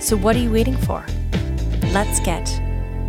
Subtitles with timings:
[0.00, 1.04] So, what are you waiting for?
[1.92, 2.58] Let's get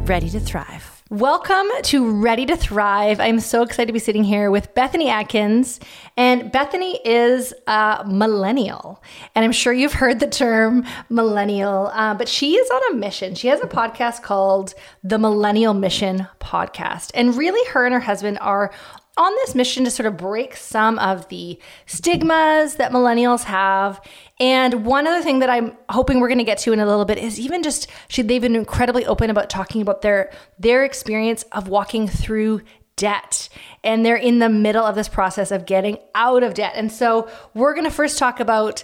[0.05, 1.01] ready to thrive.
[1.09, 3.21] Welcome to Ready to Thrive.
[3.21, 5.79] I'm so excited to be sitting here with Bethany Atkins.
[6.17, 9.01] And Bethany is a millennial.
[9.35, 13.35] And I'm sure you've heard the term millennial, uh, but she is on a mission.
[13.35, 17.11] She has a podcast called the Millennial Mission Podcast.
[17.13, 18.71] And really, her and her husband are
[19.17, 24.01] on this mission to sort of break some of the stigmas that millennials have.
[24.39, 27.05] And one other thing that I'm hoping we're going to get to in a little
[27.05, 31.43] bit is even just she, they've been incredibly open about talking about their their experience
[31.51, 32.61] of walking through
[32.95, 33.49] debt
[33.83, 36.73] and they're in the middle of this process of getting out of debt.
[36.75, 38.83] And so we're going to first talk about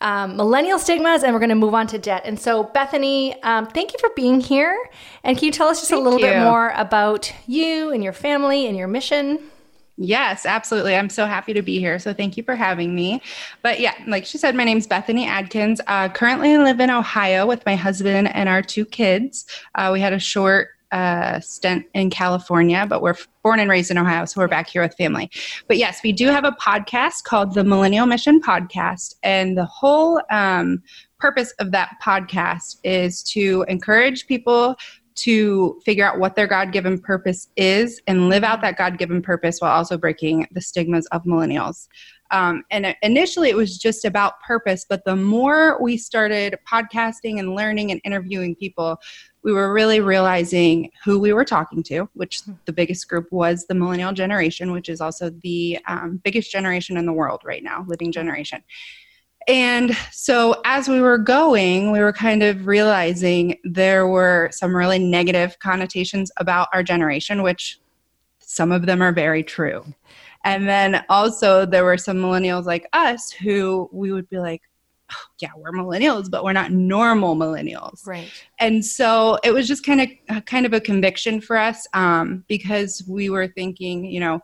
[0.00, 2.22] um, millennial stigmas and we're going to move on to debt.
[2.24, 4.76] And so, Bethany, um, thank you for being here.
[5.22, 6.26] And can you tell us just thank a little you.
[6.26, 9.38] bit more about you and your family and your mission?
[10.02, 10.96] Yes, absolutely.
[10.96, 11.98] I'm so happy to be here.
[11.98, 13.20] So thank you for having me.
[13.60, 15.78] But yeah, like she said, my name's Bethany Adkins.
[15.86, 19.44] Uh, currently, live in Ohio with my husband and our two kids.
[19.74, 23.98] Uh, we had a short uh, stint in California, but we're born and raised in
[23.98, 25.30] Ohio, so we're back here with family.
[25.68, 30.20] But yes, we do have a podcast called the Millennial Mission Podcast, and the whole
[30.30, 30.82] um,
[31.18, 34.76] purpose of that podcast is to encourage people
[35.22, 39.20] to figure out what their God given purpose is and live out that God given
[39.20, 41.88] purpose while also breaking the stigmas of millennials.
[42.30, 47.56] Um, and initially, it was just about purpose, but the more we started podcasting and
[47.56, 49.00] learning and interviewing people,
[49.42, 53.74] we were really realizing who we were talking to, which the biggest group was the
[53.74, 58.12] millennial generation, which is also the um, biggest generation in the world right now, living
[58.12, 58.62] generation.
[59.50, 65.00] And so as we were going, we were kind of realizing there were some really
[65.00, 67.80] negative connotations about our generation, which
[68.38, 69.84] some of them are very true.
[70.44, 74.62] And then also there were some millennials like us who we would be like,
[75.12, 78.06] oh, yeah, we're millennials, but we're not normal millennials.
[78.06, 78.30] Right.
[78.60, 83.02] And so it was just kind of kind of a conviction for us um, because
[83.08, 84.40] we were thinking, you know,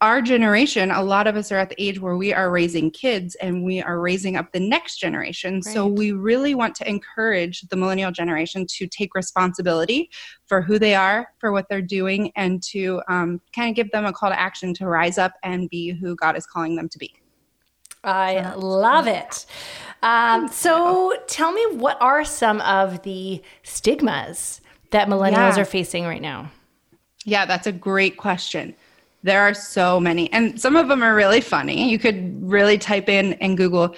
[0.00, 3.34] our generation, a lot of us are at the age where we are raising kids
[3.36, 5.56] and we are raising up the next generation.
[5.56, 5.64] Right.
[5.64, 10.10] So we really want to encourage the millennial generation to take responsibility
[10.46, 14.06] for who they are, for what they're doing, and to um, kind of give them
[14.06, 16.98] a call to action to rise up and be who God is calling them to
[16.98, 17.14] be.
[18.02, 19.44] I love it.
[20.02, 24.62] Um, so tell me, what are some of the stigmas
[24.92, 25.60] that millennials yeah.
[25.60, 26.50] are facing right now?
[27.26, 28.74] Yeah, that's a great question.
[29.22, 31.90] There are so many, and some of them are really funny.
[31.90, 33.94] You could really type in and Google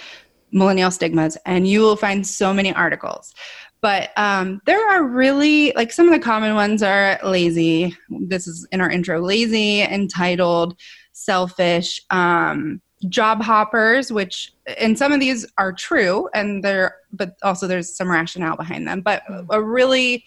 [0.51, 3.35] millennial stigmas, and you will find so many articles.
[3.81, 7.97] But um, there are really, like, some of the common ones are lazy.
[8.09, 10.77] This is in our intro lazy, entitled,
[11.13, 17.67] selfish, um, job hoppers, which, and some of these are true, and they're, but also
[17.67, 19.01] there's some rationale behind them.
[19.01, 20.25] But a really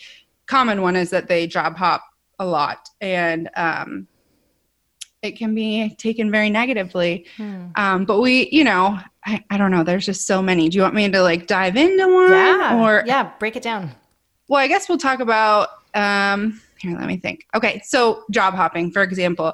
[0.47, 2.03] common one is that they job hop
[2.39, 4.07] a lot and um,
[5.25, 7.25] it can be taken very negatively.
[7.37, 7.67] Hmm.
[7.75, 9.83] Um, but we, you know, I, I don't know.
[9.83, 10.69] There's just so many.
[10.69, 12.31] Do you want me to like dive into one?
[12.31, 12.81] Yeah.
[12.81, 13.91] Or yeah, break it down.
[14.47, 15.69] Well, I guess we'll talk about.
[15.93, 17.45] Um, here, let me think.
[17.55, 19.53] Okay, so job hopping, for example.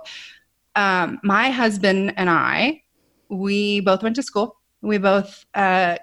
[0.75, 2.83] Um, my husband and I,
[3.29, 4.57] we both went to school.
[4.81, 5.45] We both.
[5.53, 5.97] Uh,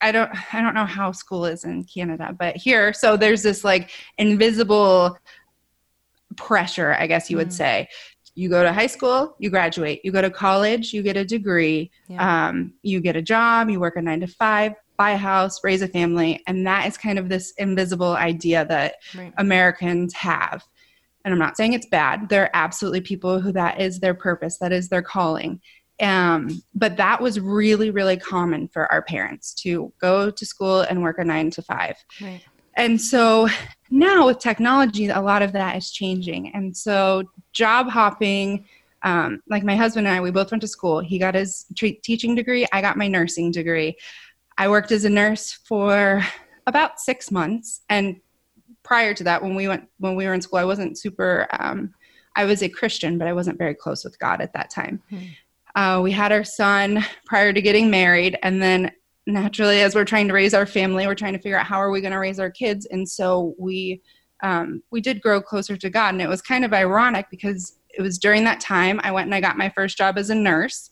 [0.00, 0.30] I don't.
[0.54, 5.18] I don't know how school is in Canada, but here, so there's this like invisible
[6.36, 7.52] pressure, I guess you would mm.
[7.52, 7.88] say,
[8.40, 10.00] you go to high school, you graduate.
[10.02, 11.90] You go to college, you get a degree.
[12.08, 12.48] Yeah.
[12.48, 15.82] Um, you get a job, you work a nine to five, buy a house, raise
[15.82, 16.42] a family.
[16.46, 19.34] And that is kind of this invisible idea that right.
[19.36, 20.64] Americans have.
[21.22, 22.30] And I'm not saying it's bad.
[22.30, 25.60] There are absolutely people who that is their purpose, that is their calling.
[26.00, 31.02] Um, but that was really, really common for our parents to go to school and
[31.02, 31.96] work a nine to five.
[32.22, 32.40] Right.
[32.74, 33.48] And so
[33.90, 36.54] now with technology, a lot of that is changing.
[36.54, 38.66] And so job hopping,
[39.02, 41.00] um, like my husband and I, we both went to school.
[41.00, 43.96] He got his teaching degree, I got my nursing degree.
[44.58, 46.22] I worked as a nurse for
[46.66, 47.80] about six months.
[47.88, 48.20] And
[48.82, 51.94] prior to that, when we went, when we were in school, I wasn't super, um,
[52.36, 55.02] I was a Christian, but I wasn't very close with God at that time.
[55.08, 55.18] Hmm.
[55.74, 58.90] Uh, we had our son prior to getting married, and then
[59.26, 61.90] naturally as we're trying to raise our family we're trying to figure out how are
[61.90, 64.00] we going to raise our kids and so we
[64.42, 66.14] um, we did grow closer to god.
[66.14, 69.34] And it was kind of ironic because it was during that time i went and
[69.34, 70.90] i got my first job as a nurse.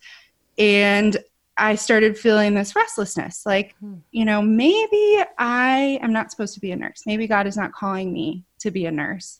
[0.58, 1.16] And
[1.56, 3.94] i started feeling this restlessness like hmm.
[4.12, 7.02] you know maybe i am not supposed to be a nurse.
[7.06, 9.38] Maybe god is not calling me to be a nurse.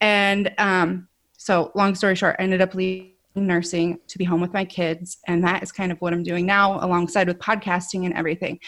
[0.00, 4.52] And um, so long story short i ended up leaving nursing to be home with
[4.52, 5.18] my kids.
[5.26, 8.58] And that is kind of what i'm doing now alongside with podcasting and everything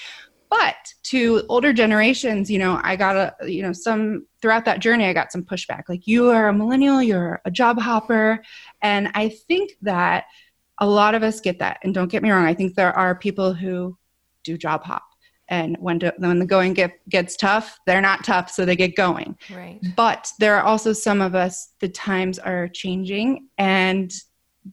[0.58, 5.04] but to older generations you know i got a you know some throughout that journey
[5.04, 5.82] i got some pushback.
[5.88, 8.42] Like you are a millennial you're a job hopper.
[8.82, 10.24] And i think that
[10.78, 11.78] a lot of us get that.
[11.82, 13.96] And don't get me wrong i think there are people who
[14.44, 15.02] do job hop.
[15.48, 18.96] And when, to, when the going get, gets tough they're not tough so they get
[18.96, 19.36] going.
[19.54, 19.80] Right.
[19.94, 24.12] But there are also some of us the times are changing and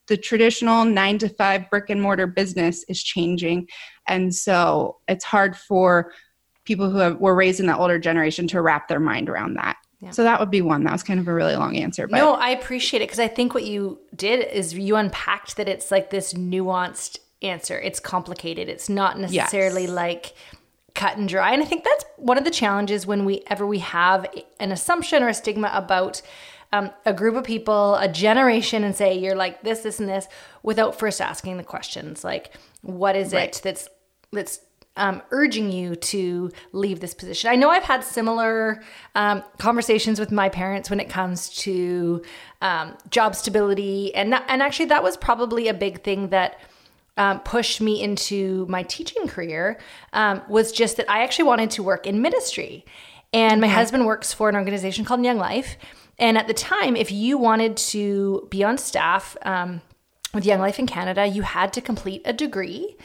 [0.08, 3.68] the traditional nine to five brick and mortar business is changing.
[4.08, 6.12] And so it's hard for
[6.66, 9.78] people who have, were raised in the older generation to wrap their mind around that.
[10.00, 10.12] Yeah.
[10.12, 10.84] So that would be one.
[10.84, 12.08] That was kind of a really long answer.
[12.08, 15.70] But no, I appreciate it because I think what you did is you unpacked that
[15.70, 17.80] it's like this nuanced answer.
[17.80, 18.68] It's complicated.
[18.68, 19.92] It's not necessarily yes.
[19.92, 20.34] like
[20.94, 21.54] cut and dry.
[21.54, 24.26] And I think that's one of the challenges when we ever we have
[24.60, 26.22] an assumption or a stigma about
[26.74, 30.28] um, a group of people, a generation, and say you're like this, this, and this,
[30.64, 33.56] without first asking the questions like, what is right.
[33.56, 33.88] it that's
[34.32, 34.60] that's
[34.96, 37.52] um, urging you to leave this position?
[37.52, 38.82] I know I've had similar
[39.14, 42.24] um, conversations with my parents when it comes to
[42.62, 46.60] um, job stability, and and actually that was probably a big thing that.
[47.16, 49.78] Um, pushed me into my teaching career
[50.14, 52.86] um, was just that I actually wanted to work in ministry.
[53.32, 55.78] And my husband works for an organization called Young Life.
[56.20, 59.82] And at the time, if you wanted to be on staff um,
[60.34, 62.96] with Young Life in Canada, you had to complete a degree.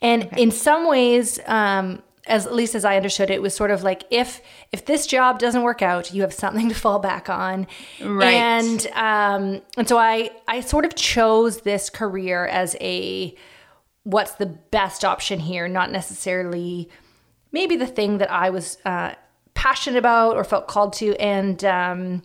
[0.00, 0.42] And okay.
[0.42, 3.82] in some ways, um, as at least as I understood it, it was sort of
[3.82, 7.66] like if if this job doesn't work out, you have something to fall back on.
[8.02, 8.34] Right.
[8.34, 13.34] And um, and so I I sort of chose this career as a
[14.04, 16.88] what's the best option here, not necessarily
[17.52, 19.14] maybe the thing that I was uh,
[19.54, 21.14] passionate about or felt called to.
[21.16, 22.22] And um,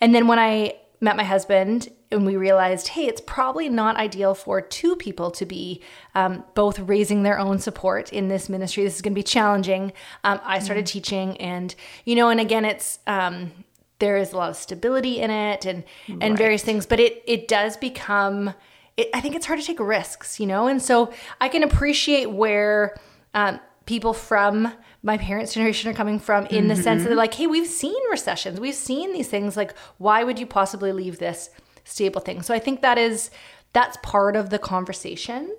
[0.00, 4.34] and then when I met my husband and we realized, hey, it's probably not ideal
[4.34, 5.82] for two people to be
[6.14, 8.84] um, both raising their own support in this ministry.
[8.84, 9.92] This is going to be challenging.
[10.24, 10.92] Um, I started mm-hmm.
[10.92, 13.52] teaching, and you know, and again, it's um,
[13.98, 16.38] there is a lot of stability in it, and and right.
[16.38, 18.54] various things, but it it does become.
[18.96, 22.30] It, I think it's hard to take risks, you know, and so I can appreciate
[22.30, 22.96] where
[23.34, 24.72] um, people from
[25.06, 26.68] my parents' generation are coming from in mm-hmm.
[26.68, 27.18] the sense that they're mm-hmm.
[27.18, 29.56] like, hey, we've seen recessions, we've seen these things.
[29.56, 31.48] Like, why would you possibly leave this
[31.84, 32.42] stable thing?
[32.42, 33.30] So I think that is
[33.72, 35.54] that's part of the conversation.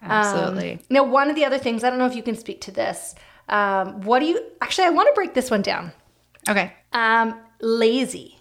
[0.00, 0.72] Absolutely.
[0.72, 2.70] Um, now, one of the other things, I don't know if you can speak to
[2.70, 3.14] this.
[3.50, 4.86] Um, what do you actually?
[4.86, 5.92] I want to break this one down.
[6.48, 6.72] Okay.
[6.92, 8.38] Um, lazy,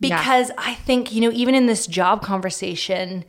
[0.00, 0.54] because yeah.
[0.58, 3.24] I think you know, even in this job conversation,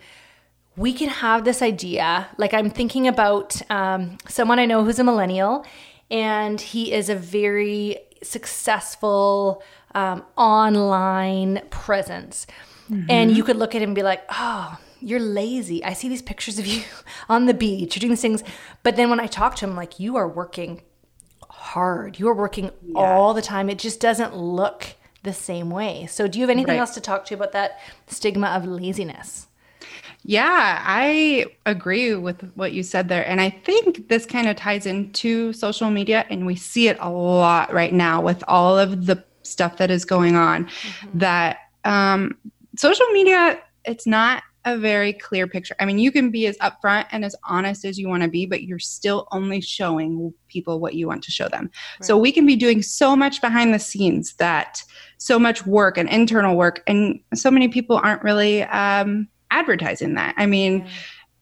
[0.76, 2.28] we can have this idea.
[2.38, 5.66] Like I'm thinking about um, someone I know who's a millennial,
[6.14, 9.64] and he is a very successful
[9.96, 12.46] um, online presence.
[12.90, 13.10] Mm-hmm.
[13.10, 15.84] And you could look at him and be like, oh, you're lazy.
[15.84, 16.84] I see these pictures of you
[17.30, 18.44] on the beach, you're doing these things.
[18.84, 20.84] But then when I talk to him, like, you are working
[21.50, 22.96] hard, you are working yes.
[22.96, 23.68] all the time.
[23.70, 26.06] It just doesn't look the same way.
[26.06, 26.80] So, do you have anything right.
[26.80, 29.48] else to talk to about that stigma of laziness?
[30.26, 33.28] Yeah, I agree with what you said there.
[33.28, 37.10] And I think this kind of ties into social media, and we see it a
[37.10, 40.66] lot right now with all of the stuff that is going on.
[40.66, 41.20] Mm-hmm.
[41.20, 42.38] That um,
[42.78, 45.76] social media, it's not a very clear picture.
[45.82, 48.46] I mean, you can be as upfront and as honest as you want to be,
[48.46, 51.70] but you're still only showing people what you want to show them.
[52.00, 52.06] Right.
[52.06, 54.82] So we can be doing so much behind the scenes that
[55.18, 58.64] so much work and internal work, and so many people aren't really.
[58.64, 60.34] Um, advertising that.
[60.38, 60.88] I mean,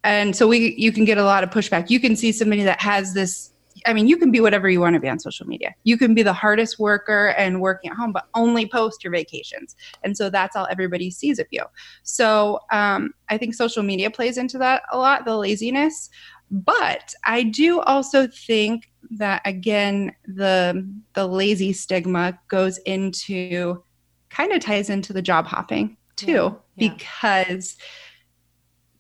[0.03, 1.89] and so we you can get a lot of pushback.
[1.89, 3.51] You can see somebody that has this
[3.86, 5.74] I mean, you can be whatever you want to be on social media.
[5.84, 9.75] You can be the hardest worker and working at home, but only post your vacations.
[10.03, 11.63] And so that's all everybody sees of you.
[12.03, 16.10] So um, I think social media plays into that a lot, the laziness.
[16.51, 23.84] But I do also think that again, the the lazy stigma goes into
[24.30, 27.78] kind of ties into the job hopping too, yeah, because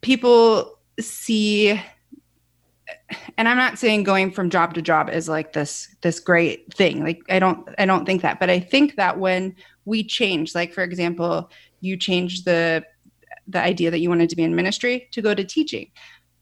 [0.01, 1.79] people see
[3.37, 7.03] and i'm not saying going from job to job is like this this great thing
[7.03, 10.73] like i don't i don't think that but i think that when we change like
[10.73, 11.49] for example
[11.79, 12.83] you change the
[13.47, 15.89] the idea that you wanted to be in ministry to go to teaching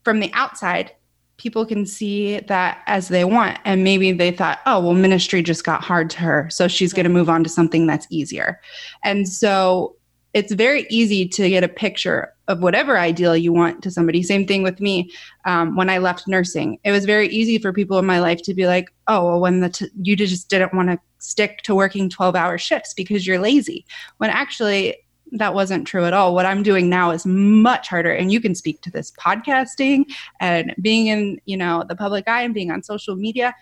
[0.03, 0.91] from the outside
[1.39, 3.57] people can see that as they want.
[3.65, 6.50] And maybe they thought, oh, well, ministry just got hard to her.
[6.51, 8.59] So she's going to move on to something that's easier.
[9.03, 9.95] And so
[10.33, 14.21] it's very easy to get a picture of whatever ideal you want to somebody.
[14.21, 15.12] Same thing with me
[15.45, 16.79] um, when I left nursing.
[16.83, 19.59] It was very easy for people in my life to be like, oh, well, when
[19.59, 23.39] the t- you just didn't want to stick to working 12 hour shifts because you're
[23.39, 23.86] lazy.
[24.17, 24.98] When actually,
[25.31, 26.33] that wasn't true at all.
[26.33, 28.12] What I'm doing now is much harder.
[28.12, 30.05] And you can speak to this podcasting
[30.39, 33.53] and being in, you know, the public eye and being on social media.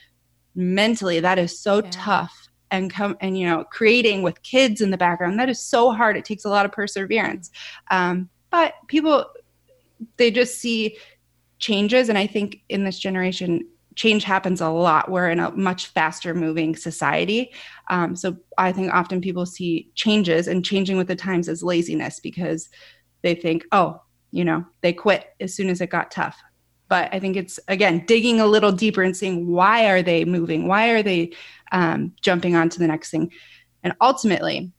[0.56, 1.90] Mentally, that is so yeah.
[1.92, 2.47] tough.
[2.70, 6.18] And come and you know, creating with kids in the background, that is so hard.
[6.18, 7.50] It takes a lot of perseverance.
[7.92, 9.26] Um, but people
[10.18, 10.98] they just see
[11.60, 12.10] changes.
[12.10, 15.10] And I think in this generation, change happens a lot.
[15.10, 17.52] We're in a much faster moving society.
[17.90, 22.20] Um, so I think often people see changes and changing with the times as laziness
[22.20, 22.70] because
[23.24, 26.38] they think, oh, you know, they quit as soon as it got tough.
[26.88, 30.68] But I think it's again digging a little deeper and seeing why are they moving?
[30.68, 31.32] Why are they
[31.72, 33.32] um, jumping on to the next thing?
[33.84, 34.72] And ultimately,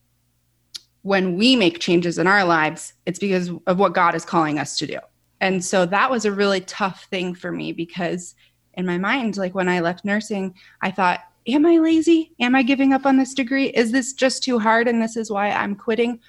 [1.03, 4.77] when we make changes in our lives, it's because of what God is calling us
[4.79, 4.99] to do.
[5.41, 8.35] And so that was a really tough thing for me because
[8.75, 12.33] in my mind, like when I left nursing, I thought, am I lazy?
[12.41, 13.67] Am I giving up on this degree?
[13.69, 16.21] Is this just too hard and this is why I'm quitting?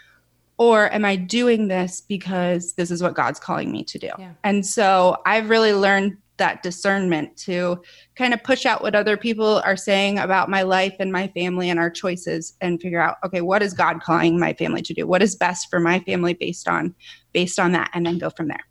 [0.60, 4.10] Or am I doing this because this is what God's calling me to do?
[4.20, 4.34] Yeah.
[4.44, 7.82] And so I've really learned that discernment to
[8.16, 11.70] kind of push out what other people are saying about my life and my family
[11.70, 15.06] and our choices and figure out okay what is god calling my family to do
[15.06, 16.96] what is best for my family based on
[17.34, 18.64] based on that and then go from there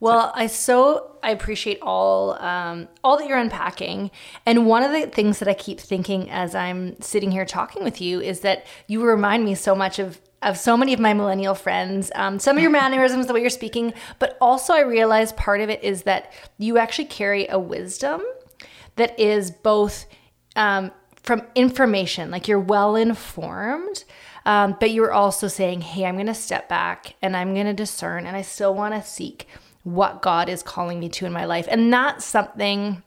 [0.00, 4.12] well, I so I appreciate all um, all that you're unpacking,
[4.46, 8.00] and one of the things that I keep thinking as I'm sitting here talking with
[8.00, 11.54] you is that you remind me so much of of so many of my millennial
[11.54, 12.12] friends.
[12.14, 15.68] Um, some of your mannerisms, the way you're speaking, but also I realize part of
[15.68, 18.22] it is that you actually carry a wisdom
[18.96, 20.06] that is both
[20.56, 20.92] um,
[21.22, 24.04] from information, like you're well informed.
[24.46, 27.74] Um, but you're also saying, hey, I'm going to step back and I'm going to
[27.74, 29.46] discern and I still want to seek
[29.82, 31.66] what God is calling me to in my life.
[31.68, 33.02] And that's something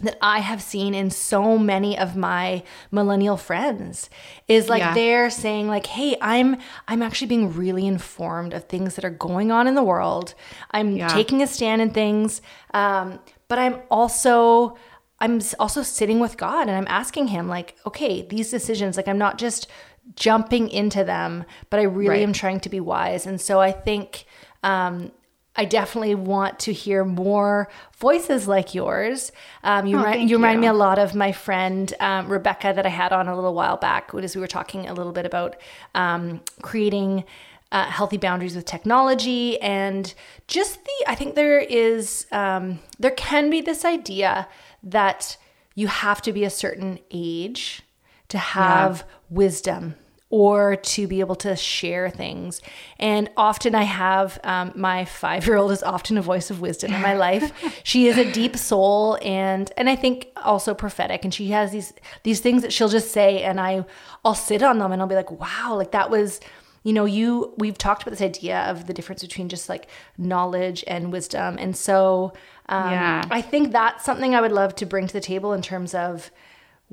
[0.00, 4.10] that I have seen in so many of my millennial friends
[4.48, 4.94] is like yeah.
[4.94, 6.56] they're saying like hey I'm
[6.88, 10.34] I'm actually being really informed of things that are going on in the world
[10.70, 11.08] I'm yeah.
[11.08, 14.76] taking a stand in things um, but I'm also
[15.20, 19.18] I'm also sitting with God and I'm asking him like okay these decisions like I'm
[19.18, 19.68] not just
[20.16, 22.22] jumping into them but I really right.
[22.22, 24.26] am trying to be wise and so I think
[24.62, 25.12] um,
[25.56, 27.68] I definitely want to hear more
[27.98, 29.30] voices like yours.
[29.62, 32.84] Um, you, oh, you, you remind me a lot of my friend um, Rebecca that
[32.84, 35.56] I had on a little while back, as we were talking a little bit about
[35.94, 37.24] um, creating
[37.70, 40.14] uh, healthy boundaries with technology and
[40.48, 41.04] just the.
[41.06, 44.48] I think there is um, there can be this idea
[44.82, 45.36] that
[45.74, 47.82] you have to be a certain age
[48.28, 49.14] to have yeah.
[49.30, 49.94] wisdom
[50.34, 52.60] or to be able to share things.
[52.98, 56.92] And often I have um, my five year old is often a voice of wisdom
[56.92, 57.52] in my life.
[57.84, 61.22] she is a deep soul and and I think also prophetic.
[61.22, 61.92] And she has these
[62.24, 63.84] these things that she'll just say, and I
[64.24, 66.40] I'll sit on them and I'll be like, wow, like that was.
[66.86, 69.88] You know, you we've talked about this idea of the difference between just like
[70.18, 72.34] knowledge and wisdom, and so
[72.68, 73.24] um, yeah.
[73.30, 76.30] I think that's something I would love to bring to the table in terms of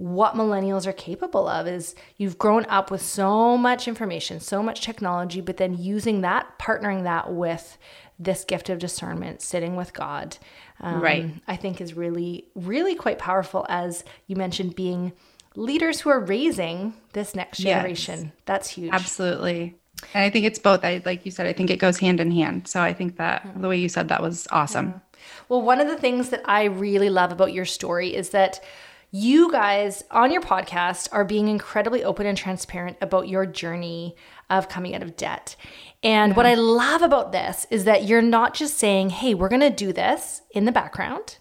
[0.02, 4.82] what millennials are capable of is you've grown up with so much information, so much
[4.82, 7.78] technology, but then using that, partnering that with
[8.18, 10.38] this gift of discernment, sitting with God,
[10.80, 11.32] um, right?
[11.48, 13.64] I think is really, really quite powerful.
[13.70, 15.14] As you mentioned, being
[15.56, 18.24] leaders who are raising this next generation.
[18.24, 18.34] Yes.
[18.46, 18.92] That's huge.
[18.92, 19.76] Absolutely.
[20.16, 20.84] And I think it's both.
[20.84, 21.46] I like you said.
[21.46, 22.68] I think it goes hand in hand.
[22.68, 25.00] So I think that the way you said that was awesome.
[25.48, 28.64] Well, one of the things that I really love about your story is that
[29.12, 34.16] you guys on your podcast are being incredibly open and transparent about your journey
[34.50, 35.56] of coming out of debt.
[36.02, 36.38] And yeah.
[36.38, 39.70] what I love about this is that you're not just saying, hey, we're going to
[39.70, 41.38] do this in the background.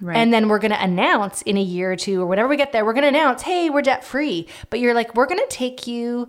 [0.00, 0.16] Right.
[0.16, 2.70] And then we're going to announce in a year or two or whenever we get
[2.70, 4.46] there, we're going to announce, hey, we're debt free.
[4.70, 6.28] But you're like, we're going to take you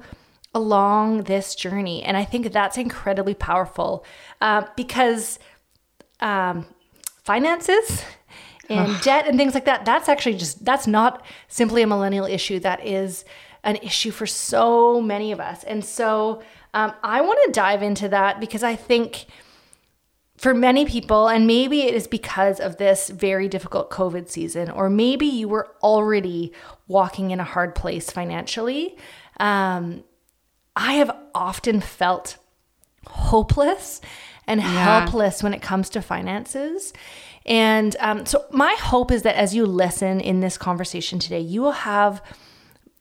[0.56, 2.02] along this journey.
[2.04, 4.04] And I think that's incredibly powerful
[4.42, 5.38] uh, because
[6.20, 6.66] um,
[7.24, 8.04] finances
[8.70, 9.86] and debt and things like that.
[9.86, 12.60] That's actually just, that's not simply a millennial issue.
[12.60, 13.26] That is
[13.64, 15.64] an issue for so many of us.
[15.64, 16.42] And so
[16.74, 19.26] um, I want to dive into that because I think
[20.38, 24.90] for many people, and maybe it is because of this very difficult COVID season, or
[24.90, 26.54] maybe you were already
[26.88, 28.96] walking in a hard place financially.
[29.40, 30.04] Um,
[30.76, 32.38] I have often felt
[33.06, 34.00] hopeless
[34.48, 34.68] and yeah.
[34.68, 36.94] helpless when it comes to finances.
[37.50, 41.62] And um, so, my hope is that as you listen in this conversation today, you
[41.62, 42.22] will have,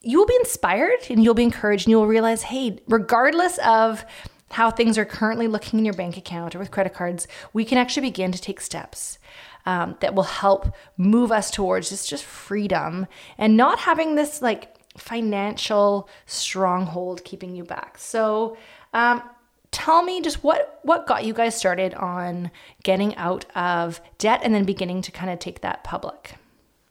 [0.00, 4.06] you will be inspired and you'll be encouraged and you will realize, hey, regardless of
[4.50, 7.76] how things are currently looking in your bank account or with credit cards, we can
[7.76, 9.18] actually begin to take steps.
[9.66, 14.74] Um, that will help move us towards this just freedom and not having this like
[14.96, 17.98] financial stronghold keeping you back.
[17.98, 18.56] So,
[18.94, 19.22] um,
[19.70, 22.50] tell me just what what got you guys started on
[22.82, 26.34] getting out of debt and then beginning to kind of take that public?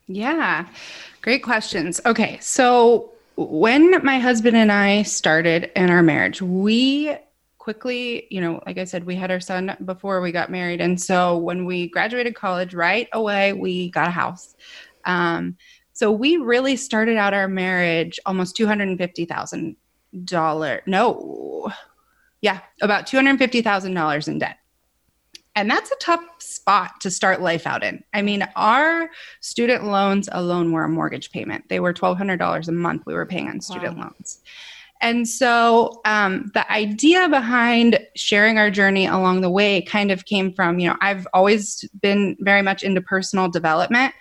[0.07, 0.67] Yeah
[1.21, 1.99] great questions.
[2.05, 7.15] Okay so when my husband and i started in our marriage we
[7.59, 10.81] quickly you know like i said we had our son before we got married.
[10.81, 14.55] And so when we graduated college right away we got a house.
[15.05, 15.55] Um,
[15.93, 21.71] so we really started out our marriage almost $250000 no
[22.41, 24.57] yeah, about $250,000 in debt.
[25.55, 28.03] And that's a tough spot to start life out in.
[28.13, 29.09] I mean, our
[29.41, 31.67] student loans alone were a mortgage payment.
[31.67, 34.03] They were $1,200 a month we were paying on student wow.
[34.03, 34.39] loans.
[35.01, 40.53] And so um, the idea behind sharing our journey along the way kind of came
[40.53, 44.13] from, you know, I've always been very much into personal development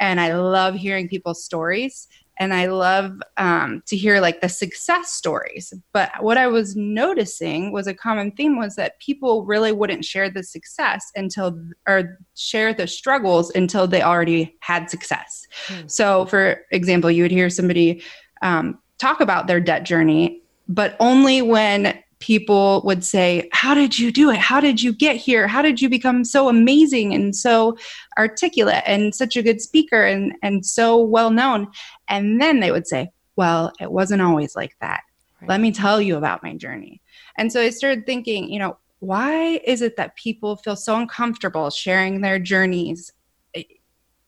[0.00, 5.12] and I love hearing people's stories and I love um, to hear like the success
[5.12, 5.72] stories.
[5.92, 10.28] But what I was noticing was a common theme was that people really wouldn't share
[10.30, 15.46] the success until or share the struggles until they already had success.
[15.66, 15.86] Hmm.
[15.86, 18.02] So, for example, you would hear somebody
[18.42, 24.10] um, talk about their debt journey, but only when people would say, How did you
[24.10, 24.38] do it?
[24.38, 25.46] How did you get here?
[25.46, 27.76] How did you become so amazing and so
[28.16, 31.68] articulate and such a good speaker and, and so well known?
[32.08, 35.02] And then they would say, Well, it wasn't always like that.
[35.42, 35.50] Right.
[35.50, 37.02] Let me tell you about my journey.
[37.36, 41.68] And so I started thinking, you know, why is it that people feel so uncomfortable
[41.68, 43.12] sharing their journeys
[43.54, 43.64] eh,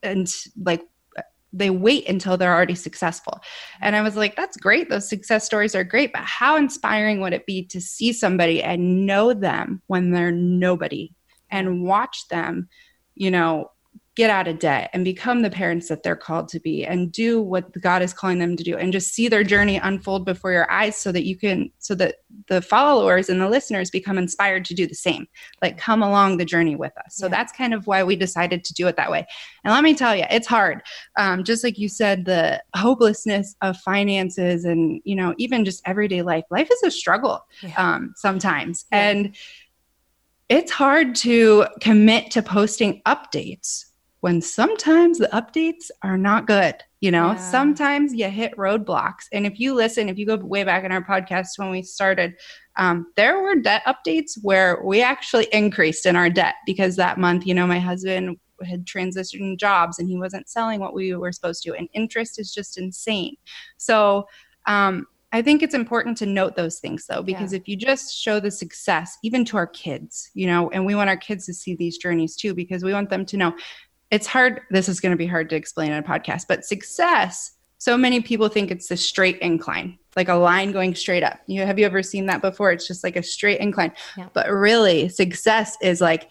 [0.03, 0.31] and
[0.63, 0.83] like
[1.57, 3.41] they wait until they're already successful.
[3.81, 4.91] And I was like, that's great.
[4.91, 9.07] Those success stories are great, but how inspiring would it be to see somebody and
[9.07, 11.13] know them when they're nobody
[11.51, 12.69] and watch them,
[13.15, 13.71] you know,
[14.17, 17.41] get out of debt and become the parents that they're called to be and do
[17.41, 20.69] what God is calling them to do and just see their journey unfold before your
[20.71, 22.17] eyes so that you can so that
[22.49, 25.27] the followers and the listeners become inspired to do the same
[25.61, 27.31] like come along the journey with us so yeah.
[27.31, 29.27] that's kind of why we decided to do it that way
[29.65, 30.81] and let me tell you it's hard
[31.19, 36.23] um, just like you said the hopelessness of finances and you know even just everyday
[36.23, 37.75] life life is a struggle yeah.
[37.77, 39.11] um, sometimes yeah.
[39.11, 39.37] and
[40.49, 43.87] it's hard to commit to posting updates
[44.27, 46.75] when sometimes the updates are not good.
[47.01, 47.37] You know, yeah.
[47.37, 49.29] sometimes you hit roadblocks.
[49.33, 52.35] And if you listen, if you go way back in our podcast when we started,
[52.75, 57.47] um, there were debt updates where we actually increased in our debt because that month,
[57.47, 61.63] you know, my husband had transitioned jobs and he wasn't selling what we were supposed
[61.63, 61.75] to.
[61.75, 63.37] And interest is just insane.
[63.77, 64.27] So,
[64.67, 67.59] um, I think it's important to note those things though, because yeah.
[67.59, 71.11] if you just show the success, even to our kids, you know, and we want
[71.11, 73.55] our kids to see these journeys too, because we want them to know
[74.11, 74.61] it's hard.
[74.71, 78.21] This is going to be hard to explain in a podcast, but success, so many
[78.21, 81.41] people think it's a straight incline, like a line going straight up.
[81.47, 82.73] You have you ever seen that before?
[82.73, 83.93] It's just like a straight incline.
[84.17, 84.29] Yeah.
[84.33, 86.31] But really, success is like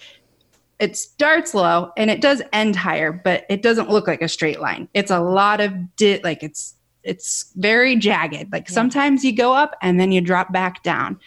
[0.80, 4.60] it starts low and it does end higher, but it doesn't look like a straight
[4.60, 4.90] line.
[4.94, 8.52] It's a lot of di- like it's it's very jagged.
[8.52, 8.74] Like yeah.
[8.74, 11.20] sometimes you go up and then you drop back down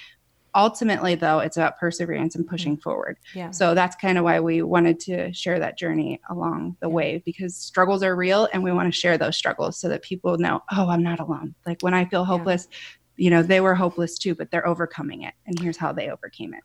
[0.54, 2.82] ultimately though it's about perseverance and pushing mm-hmm.
[2.82, 3.18] forward.
[3.34, 3.50] Yeah.
[3.50, 7.56] So that's kind of why we wanted to share that journey along the way because
[7.56, 10.88] struggles are real and we want to share those struggles so that people know oh
[10.88, 11.54] i'm not alone.
[11.66, 13.24] Like when i feel hopeless yeah.
[13.24, 16.54] you know they were hopeless too but they're overcoming it and here's how they overcame
[16.54, 16.62] it.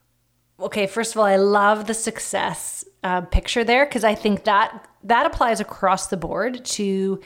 [0.59, 4.87] Okay first of all i love the success uh, picture there because i think that
[5.03, 7.19] that applies across the board to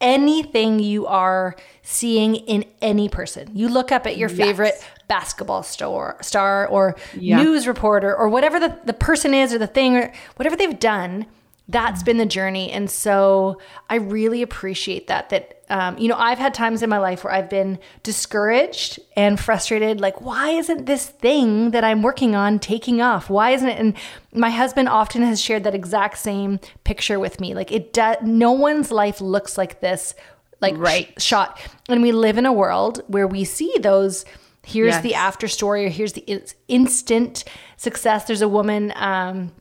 [0.00, 3.50] anything you are seeing in any person.
[3.54, 4.38] You look up at your yes.
[4.38, 7.42] favorite basketball star, star or yeah.
[7.42, 11.26] news reporter or whatever the, the person is or the thing or whatever they've done
[11.70, 12.70] that's been the journey.
[12.70, 16.98] And so i really appreciate that that um, you know i've had times in my
[16.98, 22.34] life where i've been discouraged and frustrated like why isn't this thing that i'm working
[22.34, 23.28] on taking off?
[23.28, 23.78] Why isn't it?
[23.78, 23.94] And
[24.32, 27.54] my husband often has shared that exact same picture with me.
[27.54, 30.14] Like it does no one's life looks like this
[30.60, 31.12] like right.
[31.18, 31.60] Sh- shot.
[31.88, 34.24] And we live in a world where we see those
[34.64, 35.02] here's yes.
[35.02, 37.44] the after story or here's the instant
[37.76, 38.24] success.
[38.24, 39.52] There's a woman um,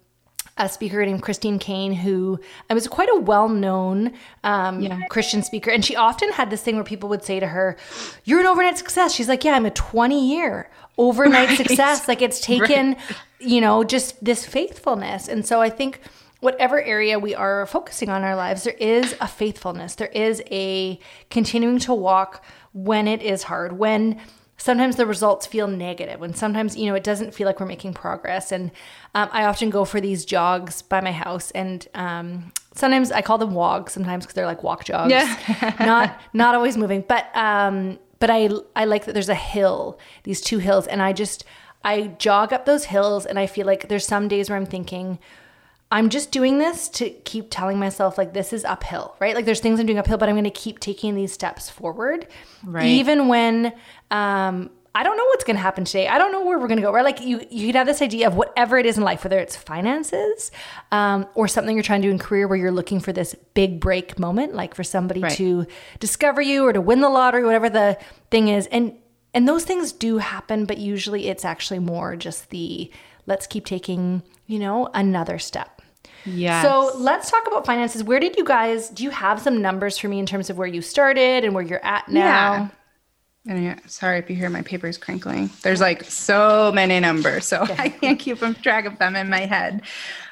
[0.60, 5.00] a speaker named Christine Kane, who was quite a well known um, yeah.
[5.10, 5.72] Christian speaker.
[5.72, 7.78] And she often had this thing where people would say to her,
[8.26, 9.14] You're an overnight success.
[9.14, 11.58] She's like, Yeah, I'm a 20 year overnight right.
[11.58, 12.08] success.
[12.08, 13.00] Like it's taken, right.
[13.40, 15.28] you know, just this faithfulness.
[15.30, 16.02] And so I think
[16.42, 19.96] whatever area we are focusing on in our lives, there is a faithfulness.
[19.96, 22.44] There is a continuing to walk
[22.74, 24.20] when it is hard, when
[24.60, 25.68] sometimes the results feel
[26.22, 28.52] and sometimes, you know, it doesn't feel like we're making progress.
[28.52, 28.72] And
[29.16, 33.38] um, I often go for these jogs by my house and um, sometimes I call
[33.38, 35.12] them wogs sometimes because they're like walk jogs.
[35.12, 35.76] Yeah.
[35.80, 40.42] not, not always moving, but, um, but I, I like that there's a hill, these
[40.42, 40.88] two hills.
[40.88, 41.46] And I just,
[41.84, 45.20] I jog up those hills and I feel like there's some days where I'm thinking,
[45.92, 49.34] I'm just doing this to keep telling myself like this is uphill, right?
[49.34, 52.28] Like there's things I'm doing uphill, but I'm going to keep taking these steps forward,
[52.64, 52.86] right?
[52.86, 53.74] Even when
[54.12, 56.08] um, I don't know what's going to happen today.
[56.08, 56.92] I don't know where we're going to go.
[56.92, 57.04] Right?
[57.04, 59.56] Like you, you could have this idea of whatever it is in life, whether it's
[59.56, 60.52] finances
[60.92, 63.80] um, or something you're trying to do in career, where you're looking for this big
[63.80, 65.32] break moment, like for somebody right.
[65.34, 65.66] to
[66.00, 67.98] discover you or to win the lottery, whatever the
[68.30, 68.94] thing is, and
[69.34, 72.92] and those things do happen, but usually it's actually more just the
[73.26, 75.79] let's keep taking, you know, another step
[76.34, 76.62] yeah.
[76.62, 78.04] So let's talk about finances.
[78.04, 80.68] Where did you guys, do you have some numbers for me in terms of where
[80.68, 82.24] you started and where you're at now?
[82.26, 82.70] Yeah.
[83.48, 85.50] And sorry if you hear my papers crinkling.
[85.64, 89.82] There's like so many numbers, so I can't keep track of them in my head.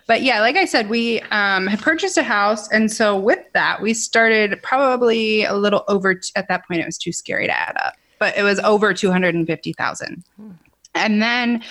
[0.07, 3.81] But yeah, like I said, we um, had purchased a house, and so with that,
[3.81, 6.15] we started probably a little over.
[6.15, 8.93] T- at that point, it was too scary to add up, but it was over
[8.93, 10.23] two hundred and fifty thousand.
[10.37, 10.51] Hmm.
[10.95, 11.63] And then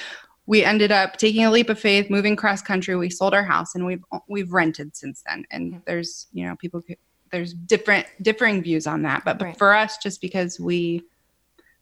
[0.47, 2.97] we ended up taking a leap of faith, moving cross country.
[2.97, 5.45] We sold our house, and we've we've rented since then.
[5.51, 6.83] And there's you know people
[7.33, 9.59] there's different differing views on that, but, but right.
[9.59, 11.03] for us, just because we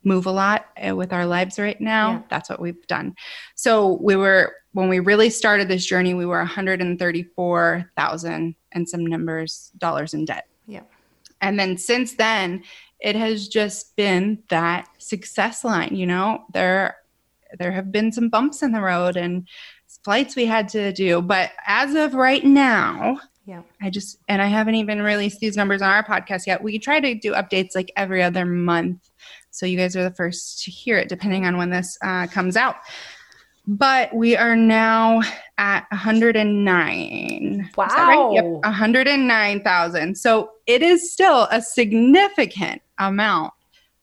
[0.03, 2.23] move a lot eh, with our lives right now, yeah.
[2.29, 3.15] that's what we've done.
[3.55, 9.71] So we were when we really started this journey, we were 134,000 and some numbers
[9.79, 10.49] dollars in debt.
[10.67, 10.83] Yeah.
[11.41, 12.65] And then since then,
[13.01, 15.95] it has just been that success line.
[15.95, 16.97] You know, there
[17.59, 19.49] there have been some bumps in the road and
[20.05, 21.23] flights we had to do.
[21.23, 23.63] But as of right now, yeah.
[23.83, 26.63] I just, and I haven't even released these numbers on our podcast yet.
[26.63, 29.11] We try to do updates like every other month.
[29.51, 32.57] So you guys are the first to hear it, depending on when this uh, comes
[32.57, 32.77] out.
[33.67, 35.23] But we are now
[35.57, 37.71] at 109.
[37.77, 37.87] Wow.
[37.87, 38.35] Right?
[38.35, 40.17] Yep, 109,000.
[40.17, 43.53] So it is still a significant amount.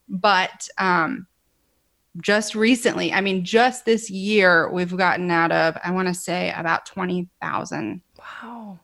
[0.07, 1.27] But um,
[2.19, 6.53] just recently, I mean, just this year, we've gotten out of, I want to say,
[6.55, 8.01] about 20,000.
[8.19, 8.79] Wow.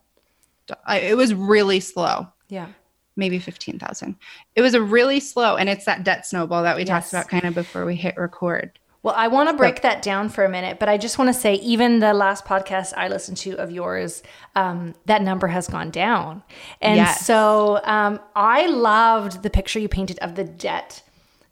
[0.89, 2.27] It was really slow.
[2.49, 2.67] Yeah.
[3.15, 4.15] Maybe 15,000.
[4.55, 6.89] It was a really slow, and it's that debt snowball that we yes.
[6.89, 8.79] talked about kind of before we hit record.
[9.03, 11.39] Well, I want to break that down for a minute, but I just want to
[11.39, 14.21] say, even the last podcast I listened to of yours,
[14.55, 16.43] um, that number has gone down.
[16.81, 17.25] And yes.
[17.25, 21.03] so um, I loved the picture you painted of the debt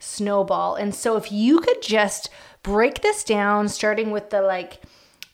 [0.06, 0.76] snowball.
[0.76, 2.30] And so if you could just
[2.64, 4.82] break this down, starting with the like,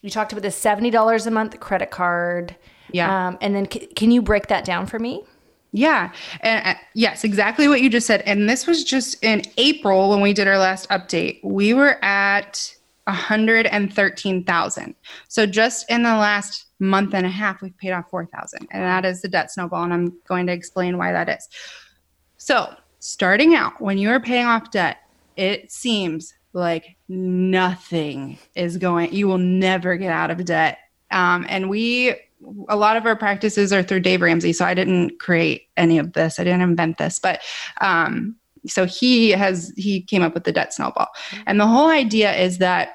[0.02, 2.56] you talked about the $70 a month credit card.
[2.92, 3.28] Yeah.
[3.28, 5.24] Um, and then c- can you break that down for me?
[5.72, 6.12] Yeah.
[6.42, 8.22] And uh, yes, exactly what you just said.
[8.22, 11.40] And this was just in April when we did our last update.
[11.44, 14.96] We were at 113,000.
[15.28, 18.68] So just in the last month and a half, we've paid off 4,000.
[18.72, 19.84] And that is the debt snowball.
[19.84, 21.48] And I'm going to explain why that is.
[22.38, 24.98] So starting out, when you're paying off debt,
[25.36, 30.78] it seems like nothing is going, you will never get out of debt.
[31.10, 32.16] Um, and we,
[32.70, 34.54] a lot of our practices are through Dave Ramsey.
[34.54, 37.42] So I didn't create any of this, I didn't invent this, but
[37.82, 38.36] um,
[38.68, 41.08] so he has, he came up with the debt snowball.
[41.48, 42.90] And the whole idea is that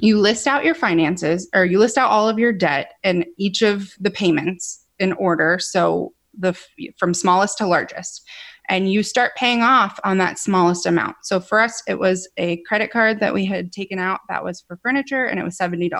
[0.00, 3.62] you list out your finances or you list out all of your debt and each
[3.62, 5.58] of the payments in order.
[5.60, 6.58] So the
[6.96, 8.24] from smallest to largest
[8.68, 11.16] and you start paying off on that smallest amount.
[11.22, 14.60] So for us, it was a credit card that we had taken out that was
[14.60, 15.90] for furniture and it was $70.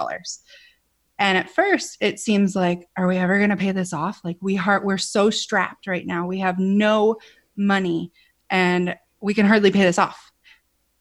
[1.19, 4.21] And at first, it seems like, are we ever going to pay this off?
[4.23, 6.27] Like we are, we're so strapped right now.
[6.27, 7.17] We have no
[7.57, 8.13] money
[8.51, 10.31] and we can hardly pay this off.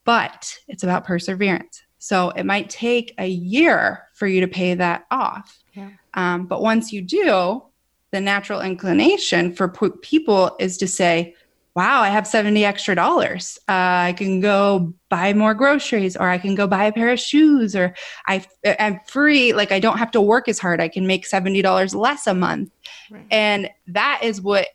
[0.06, 1.84] But it's about perseverance.
[2.00, 5.62] So it might take a year for you to pay that off.
[5.74, 5.90] Yeah.
[6.14, 7.64] Um, but once you do,
[8.12, 11.36] the natural inclination for people is to say,
[11.78, 13.60] wow, I have 70 extra dollars.
[13.70, 17.20] Uh, I can go buy more groceries or I can go buy a pair of
[17.20, 17.94] shoes or
[18.26, 18.44] I,
[18.80, 19.54] I'm free.
[19.54, 20.82] Like I don't have to work as hard.
[20.82, 22.72] I can make $70 less a month.
[23.12, 23.28] Right.
[23.30, 24.70] And that is what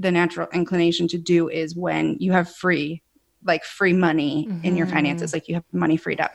[0.00, 3.04] the natural inclination to do is when you have free,
[3.44, 4.64] like free money mm-hmm.
[4.64, 4.96] in your mm-hmm.
[4.96, 6.32] finances, like you have money freed up.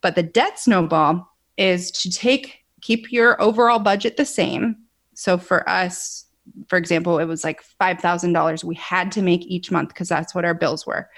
[0.00, 4.76] But the debt snowball is to take, keep your overall budget the same.
[5.12, 6.24] So for us,
[6.68, 10.44] for example, it was like $5,000 we had to make each month because that's what
[10.44, 11.08] our bills were.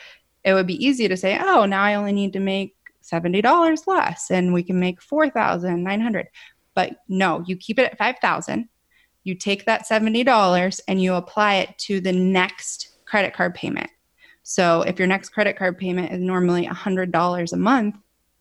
[0.44, 4.31] It would be easy to say, oh, now I only need to make $70 less
[4.31, 6.29] and we can make 4,900.
[6.74, 8.68] But no, you keep it at 5000
[9.24, 13.90] you take that $70 and you apply it to the next credit card payment.
[14.42, 17.96] So if your next credit card payment is normally $100 a month,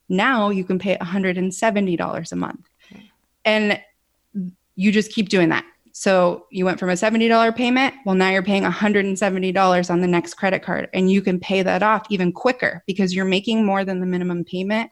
[0.08, 2.60] now you can pay $170 a month.
[2.92, 3.10] Mm.
[3.44, 3.80] And
[4.74, 5.64] you just keep doing that.
[6.00, 10.32] So you went from a $70 payment, well, now you're paying $170 on the next
[10.32, 14.00] credit card, and you can pay that off even quicker because you're making more than
[14.00, 14.90] the minimum payment.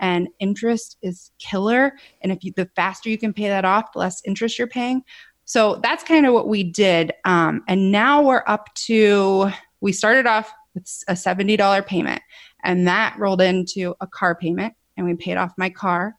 [0.00, 1.94] And interest is killer.
[2.20, 5.00] And if you, the faster you can pay that off, the less interest you're paying.
[5.46, 7.12] So that's kind of what we did.
[7.24, 9.48] Um, and now we're up to,
[9.80, 12.20] we started off with a $70 payment,
[12.64, 16.16] and that rolled into a car payment, and we paid off my car.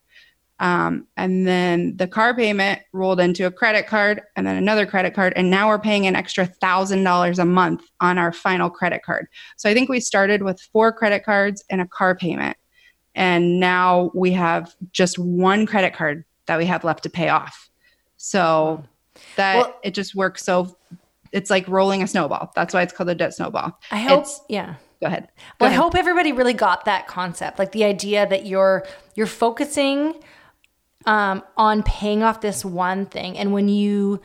[0.62, 5.16] Um, and then the car payment rolled into a credit card and then another credit
[5.16, 5.34] card.
[5.36, 9.26] And now we're paying an extra $1,000 a month on our final credit card.
[9.58, 12.58] So I think we started with four credit cards and a car payment.
[13.16, 17.70] And now we have just one credit card that we have left to pay off.
[18.18, 18.84] So
[19.36, 20.78] that well, it just works so
[21.32, 22.52] it's like rolling a snowball.
[22.56, 23.80] That's why it's called a debt snowball.
[23.90, 24.76] I hope it's, yeah.
[25.02, 25.24] Go ahead.
[25.24, 25.80] Go well, ahead.
[25.80, 27.58] I hope everybody really got that concept.
[27.58, 30.14] Like the idea that you're you're focusing
[31.06, 34.22] um, on paying off this one thing and when you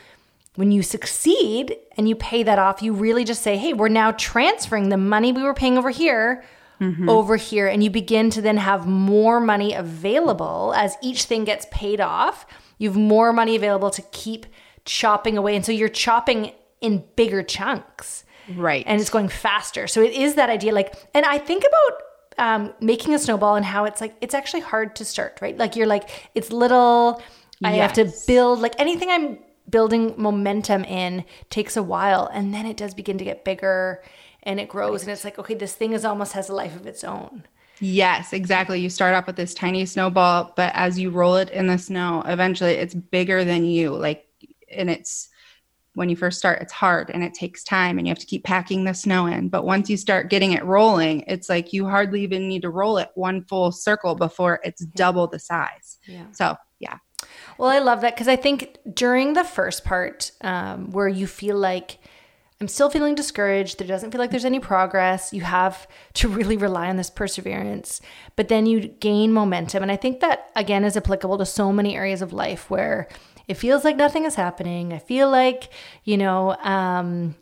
[0.57, 4.13] when you succeed and you pay that off, you really just say, "Hey, we're now
[4.13, 6.45] transferring the money we were paying over here
[6.81, 7.09] mm-hmm.
[7.09, 11.67] over here." And you begin to then have more money available as each thing gets
[11.71, 12.47] paid off.
[12.79, 14.47] You have more money available to keep
[14.85, 15.55] chopping away.
[15.57, 18.25] And so you're chopping in bigger chunks.
[18.55, 18.85] Right.
[18.87, 19.87] And it's going faster.
[19.87, 20.73] So it is that idea.
[20.73, 22.01] Like, and I think about
[22.39, 25.57] um, making a snowball and how it's like, it's actually hard to start, right?
[25.57, 27.23] Like you're like, it's little,
[27.65, 27.97] I yes.
[27.97, 32.31] have to build, like anything I'm building momentum in takes a while.
[32.33, 34.03] And then it does begin to get bigger
[34.43, 35.01] and it grows.
[35.01, 35.09] Right.
[35.09, 37.45] And it's like, okay, this thing is almost has a life of its own.
[37.81, 38.81] Yes, exactly.
[38.81, 42.23] You start off with this tiny snowball, but as you roll it in the snow,
[42.27, 43.91] eventually it's bigger than you.
[43.91, 44.27] Like
[44.71, 45.29] and it's
[45.97, 48.45] when you first start it's hard and it takes time and you have to keep
[48.45, 49.49] packing the snow in.
[49.49, 52.99] But once you start getting it rolling it's like you hardly even need to roll
[52.99, 55.97] it one full circle before it's double the size.
[56.07, 56.27] Yeah.
[56.33, 56.99] So yeah.
[57.57, 61.57] Well i love that because i think during the first part um, where you feel
[61.57, 61.99] like
[62.61, 66.59] i'm still feeling discouraged there doesn't feel like there's any progress you have to really
[66.59, 68.03] rely on this perseverance
[68.37, 69.83] but then you gain momentum.
[69.83, 73.09] And i think that again is applicable to so many areas of life where
[73.49, 74.93] it feels like nothing is happening.
[74.93, 75.71] I feel like,
[76.05, 77.37] you know, um,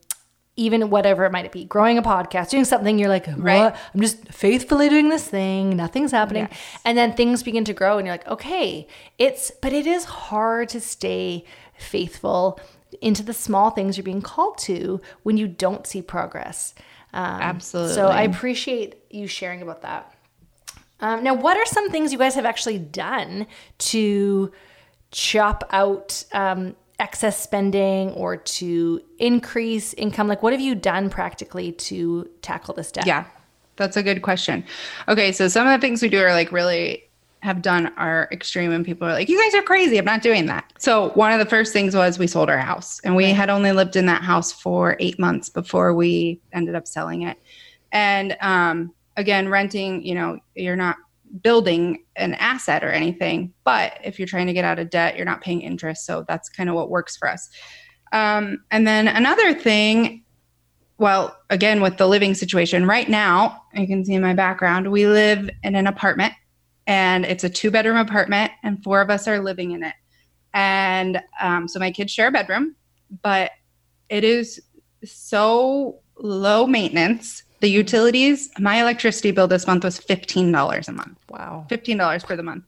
[0.57, 3.39] even whatever it might be, growing a podcast, doing something, you're like, what?
[3.39, 3.75] Right.
[3.95, 5.77] I'm just faithfully doing this thing.
[5.77, 6.49] Nothing's happening.
[6.51, 6.79] Yes.
[6.85, 8.87] And then things begin to grow and you're like, okay,
[9.19, 11.45] it's, but it is hard to stay
[11.77, 12.61] faithful
[13.01, 16.75] into the small things you're being called to when you don't see progress.
[17.13, 17.95] Um, Absolutely.
[17.95, 20.15] So I appreciate you sharing about that.
[21.01, 23.47] Um, now, what are some things you guys have actually done
[23.79, 24.53] to
[25.15, 30.29] chop out um, excess spending or to increase income?
[30.29, 33.07] Like, what have you done practically to tackle this debt?
[33.07, 33.25] Yeah,
[33.77, 34.65] that's a good question.
[35.09, 37.05] Okay, so some of the things we do are like really
[37.41, 40.47] have done are extreme and people are like you guys are crazy i'm not doing
[40.47, 43.51] that so one of the first things was we sold our house and we had
[43.51, 47.37] only lived in that house for eight months before we ended up selling it
[47.93, 50.97] and um, again renting you know you're not
[51.43, 53.53] building an asset or anything.
[53.65, 56.07] But if you're trying to get out of debt, you're not paying interest.
[56.07, 57.49] So that's kind of what works for us.
[58.13, 60.23] Um, and then another thing,
[60.99, 65.07] well, again, with the living situation right now, you can see in my background, we
[65.07, 66.33] live in an apartment
[66.87, 69.95] and it's a two bedroom apartment and four of us are living in it.
[70.53, 72.77] And um, so my kids share a bedroom,
[73.23, 73.51] but
[74.09, 74.61] it is
[75.05, 81.19] so low maintenance the utilities, my electricity bill this month was $15 a month.
[81.31, 81.67] Wow.
[81.71, 82.65] $15 for the month.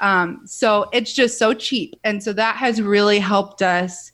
[0.00, 2.00] Um, so it's just so cheap.
[2.02, 4.10] And so that has really helped us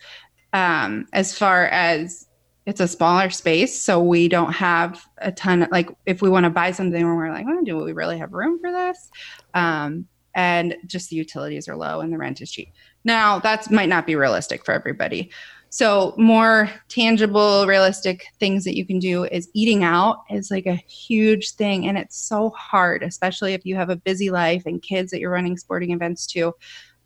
[0.53, 2.27] um, as far as
[2.67, 3.81] it's a smaller space.
[3.81, 7.15] So we don't have a ton of, like, if we want to buy something where
[7.15, 9.13] we're like, oh, do we really have room for this?
[9.55, 12.73] Um, and just the utilities are low and the rent is cheap.
[13.05, 15.31] Now, that might not be realistic for everybody.
[15.75, 20.77] So, more tangible, realistic things that you can do is eating out is like a
[20.77, 21.89] huge thing.
[21.89, 25.33] And it's so hard, especially if you have a busy life and kids that you're
[25.33, 26.55] running sporting events to.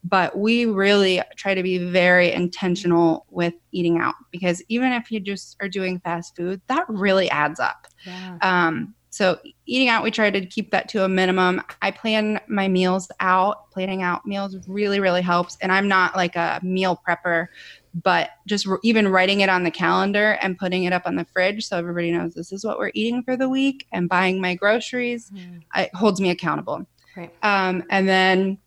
[0.05, 5.19] But we really try to be very intentional with eating out because even if you
[5.19, 7.87] just are doing fast food, that really adds up.
[8.05, 8.37] Yeah.
[8.43, 11.63] Um, so eating out, we try to keep that to a minimum.
[11.81, 13.71] I plan my meals out.
[13.71, 15.57] Planning out meals really, really helps.
[15.63, 17.47] And I'm not like a meal prepper
[17.95, 21.25] but just re- even writing it on the calendar and putting it up on the
[21.25, 24.55] fridge so everybody knows this is what we're eating for the week and buying my
[24.55, 25.63] groceries mm.
[25.77, 27.33] it holds me accountable right.
[27.43, 28.59] um, and then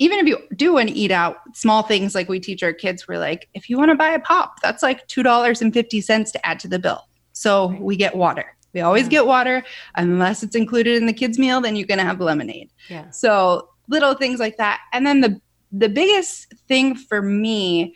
[0.00, 3.06] even if you do want to eat out, small things like we teach our kids,
[3.06, 6.68] we're like, if you want to buy a pop, that's like $2.50 to add to
[6.68, 7.06] the bill.
[7.32, 7.80] So right.
[7.80, 8.56] we get water.
[8.72, 9.10] We always yeah.
[9.10, 9.62] get water
[9.96, 12.70] unless it's included in the kids' meal, then you're going to have lemonade.
[12.88, 13.10] Yeah.
[13.10, 14.80] So little things like that.
[14.92, 15.40] And then the
[15.72, 17.94] the biggest thing for me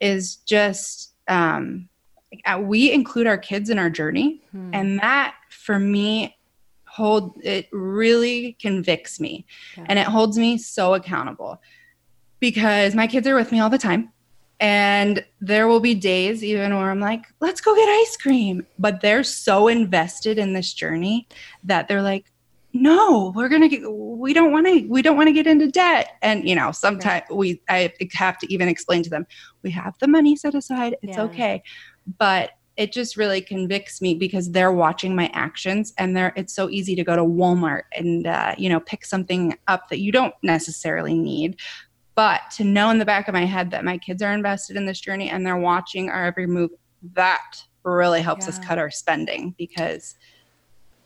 [0.00, 1.88] is just um,
[2.44, 4.70] uh, we include our kids in our journey, hmm.
[4.72, 6.36] and that for me
[6.84, 9.44] hold it really convicts me
[9.76, 9.84] yeah.
[9.86, 11.60] and it holds me so accountable
[12.40, 14.10] because my kids are with me all the time
[14.60, 18.66] and there will be days even where I'm like, let's go get ice cream.
[18.78, 21.28] But they're so invested in this journey
[21.64, 22.24] that they're like,
[22.82, 26.16] no, we're gonna get we don't want to we don't want to get into debt.
[26.22, 27.36] And you know, sometimes right.
[27.36, 29.26] we I have to even explain to them,
[29.62, 31.24] we have the money set aside, it's yeah.
[31.24, 31.62] okay.
[32.18, 36.68] But it just really convicts me because they're watching my actions and they're it's so
[36.68, 40.34] easy to go to walmart and uh, you know pick something up that you don't
[40.42, 41.58] necessarily need
[42.14, 44.86] but to know in the back of my head that my kids are invested in
[44.86, 46.70] this journey and they're watching our every move
[47.14, 48.50] that really helps yeah.
[48.50, 50.16] us cut our spending because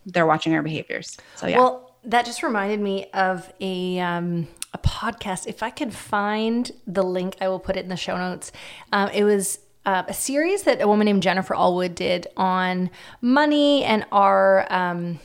[0.06, 4.78] they're watching our behaviors so yeah well that just reminded me of a um, a
[4.78, 5.46] podcast.
[5.46, 8.52] If I can find the link, I will put it in the show notes.
[8.92, 13.84] Um, it was uh, a series that a woman named Jennifer Allwood did on money
[13.84, 15.20] and our um,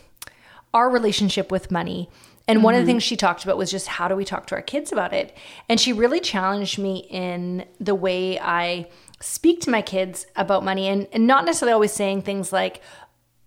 [0.74, 2.10] our relationship with money.
[2.48, 2.82] And one mm-hmm.
[2.82, 2.96] of the mm-hmm.
[2.98, 5.36] things she talked about was just how do we talk to our kids about it?
[5.68, 8.88] And she really challenged me in the way I
[9.20, 12.82] speak to my kids about money and, and not necessarily always saying things like,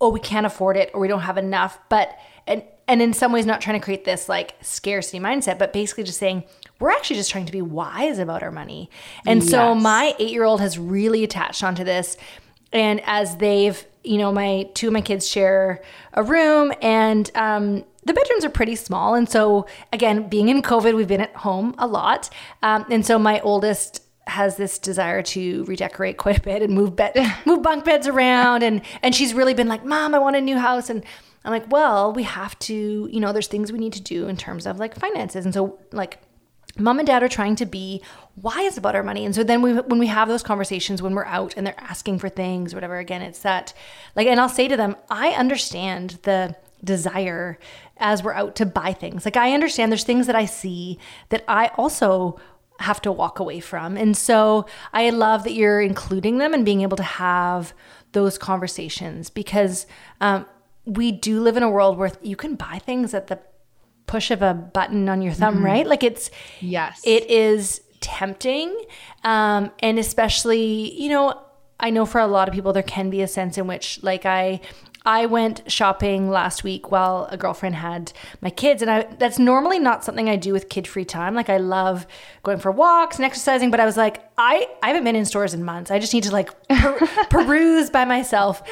[0.00, 3.32] oh, we can't afford it or we don't have enough, but and and in some
[3.32, 6.44] ways not trying to create this like scarcity mindset, but basically just saying,
[6.80, 8.88] we're actually just trying to be wise about our money.
[9.26, 9.50] And yes.
[9.50, 12.16] so my eight year old has really attached onto this.
[12.72, 15.82] And as they've, you know, my two of my kids share
[16.14, 19.14] a room and, um, the bedrooms are pretty small.
[19.14, 22.30] And so, again, being in COVID, we've been at home a lot.
[22.62, 26.96] Um, and so, my oldest has this desire to redecorate quite a bit and move
[26.96, 28.62] bed, move bunk beds around.
[28.62, 30.90] And, and she's really been like, Mom, I want a new house.
[30.90, 31.04] And
[31.44, 34.36] I'm like, well, we have to, you know, there's things we need to do in
[34.36, 35.44] terms of like finances.
[35.44, 36.18] And so, like,
[36.78, 38.02] mom and dad are trying to be
[38.36, 41.24] wise about our money and so then we when we have those conversations when we're
[41.24, 43.72] out and they're asking for things whatever again it's that
[44.14, 47.58] like and i'll say to them i understand the desire
[47.96, 50.98] as we're out to buy things like i understand there's things that i see
[51.30, 52.38] that i also
[52.78, 56.82] have to walk away from and so i love that you're including them and being
[56.82, 57.72] able to have
[58.12, 59.86] those conversations because
[60.20, 60.46] um,
[60.84, 63.38] we do live in a world where you can buy things at the
[64.06, 65.64] push of a button on your thumb, mm-hmm.
[65.64, 65.86] right?
[65.86, 68.74] Like it's yes, it is tempting,
[69.22, 71.40] um, and especially you know
[71.78, 74.26] I know for a lot of people there can be a sense in which like
[74.26, 74.60] I
[75.08, 79.78] I went shopping last week while a girlfriend had my kids, and I that's normally
[79.78, 81.34] not something I do with kid free time.
[81.34, 82.06] Like I love
[82.42, 85.54] going for walks and exercising, but I was like, I I haven't been in stores
[85.54, 85.90] in months.
[85.90, 88.62] I just need to like per- peruse by myself.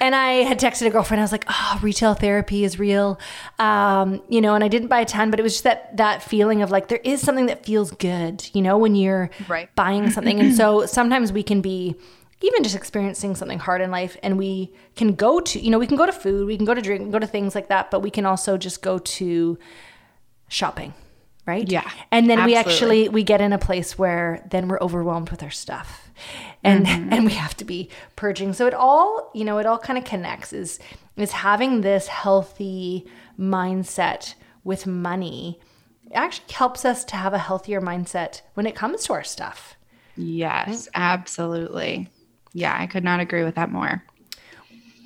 [0.00, 1.20] And I had texted a girlfriend.
[1.20, 3.20] I was like, oh, retail therapy is real,
[3.58, 4.54] um, you know.
[4.54, 6.88] And I didn't buy a ton, but it was just that that feeling of like
[6.88, 9.68] there is something that feels good, you know, when you're right.
[9.74, 10.40] buying something.
[10.40, 11.96] and so sometimes we can be
[12.42, 15.86] even just experiencing something hard in life and we can go to you know we
[15.86, 18.00] can go to food we can go to drink go to things like that but
[18.00, 19.58] we can also just go to
[20.48, 20.92] shopping
[21.46, 21.68] right?
[21.68, 22.52] Yeah and then absolutely.
[22.52, 26.10] we actually we get in a place where then we're overwhelmed with our stuff.
[26.62, 27.12] And mm-hmm.
[27.12, 28.52] and we have to be purging.
[28.52, 30.78] So it all you know it all kind of connects is
[31.16, 33.06] is having this healthy
[33.38, 35.58] mindset with money
[36.06, 39.76] it actually helps us to have a healthier mindset when it comes to our stuff.
[40.16, 42.08] Yes absolutely
[42.52, 44.04] yeah, I could not agree with that more.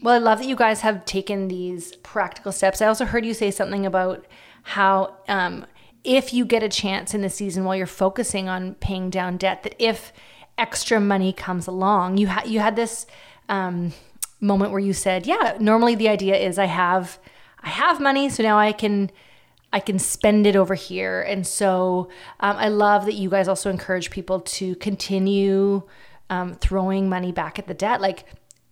[0.03, 2.81] Well, I love that you guys have taken these practical steps.
[2.81, 4.27] I also heard you say something about
[4.63, 5.67] how um,
[6.05, 9.63] if you get a chance in the season while you're focusing on paying down debt,
[9.63, 10.13] that if
[10.59, 13.07] extra money comes along, you had you had this
[13.49, 13.93] um,
[14.41, 17.19] moment where you said, "Yeah, normally the idea is I have
[17.63, 19.11] I have money, so now I can."
[19.73, 21.21] I can spend it over here.
[21.21, 22.09] And so
[22.41, 25.83] um, I love that you guys also encourage people to continue
[26.31, 28.25] um, throwing money back at the debt, like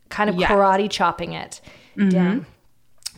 [0.09, 1.61] kind of karate chopping it
[1.97, 2.09] mm-hmm.
[2.09, 2.47] down.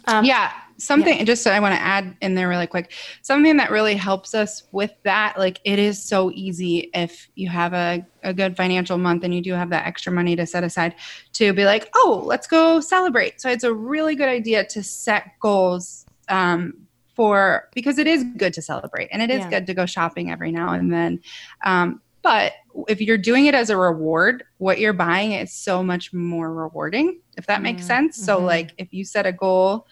[0.06, 1.24] Um, yeah, something yeah.
[1.24, 2.92] just I want to add in there really quick.
[3.22, 7.72] Something that really helps us with that, like it is so easy if you have
[7.72, 10.94] a, a good financial month and you do have that extra money to set aside
[11.34, 13.40] to be like, oh, let's go celebrate.
[13.40, 16.74] So it's a really good idea to set goals um,
[17.14, 19.50] for because it is good to celebrate and it is yeah.
[19.50, 21.20] good to go shopping every now and then.
[21.64, 22.54] Um, but
[22.88, 27.20] if you're doing it as a reward, what you're buying is so much more rewarding,
[27.38, 28.16] if that makes mm, sense.
[28.16, 28.46] So, mm-hmm.
[28.46, 29.86] like, if you set a goal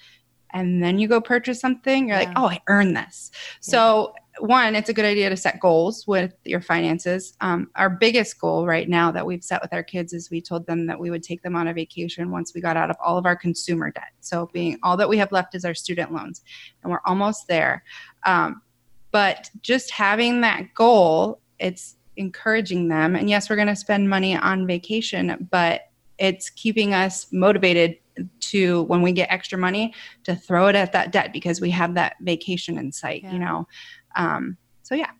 [0.52, 2.24] and then you go purchase something, you're yeah.
[2.24, 3.30] like, oh, I earned this.
[3.32, 3.38] Yeah.
[3.60, 7.36] So, one, it's a good idea to set goals with your finances.
[7.40, 10.66] Um, our biggest goal right now that we've set with our kids is we told
[10.66, 13.16] them that we would take them on a vacation once we got out of all
[13.16, 14.10] of our consumer debt.
[14.18, 16.42] So, being all that we have left is our student loans,
[16.82, 17.84] and we're almost there.
[18.26, 18.60] Um,
[19.12, 23.16] but just having that goal, it's encouraging them.
[23.16, 25.82] And yes, we're going to spend money on vacation, but
[26.18, 27.96] it's keeping us motivated
[28.40, 29.92] to when we get extra money
[30.24, 33.32] to throw it at that debt because we have that vacation in sight yeah.
[33.32, 33.66] you know
[34.16, 35.10] um, so yeah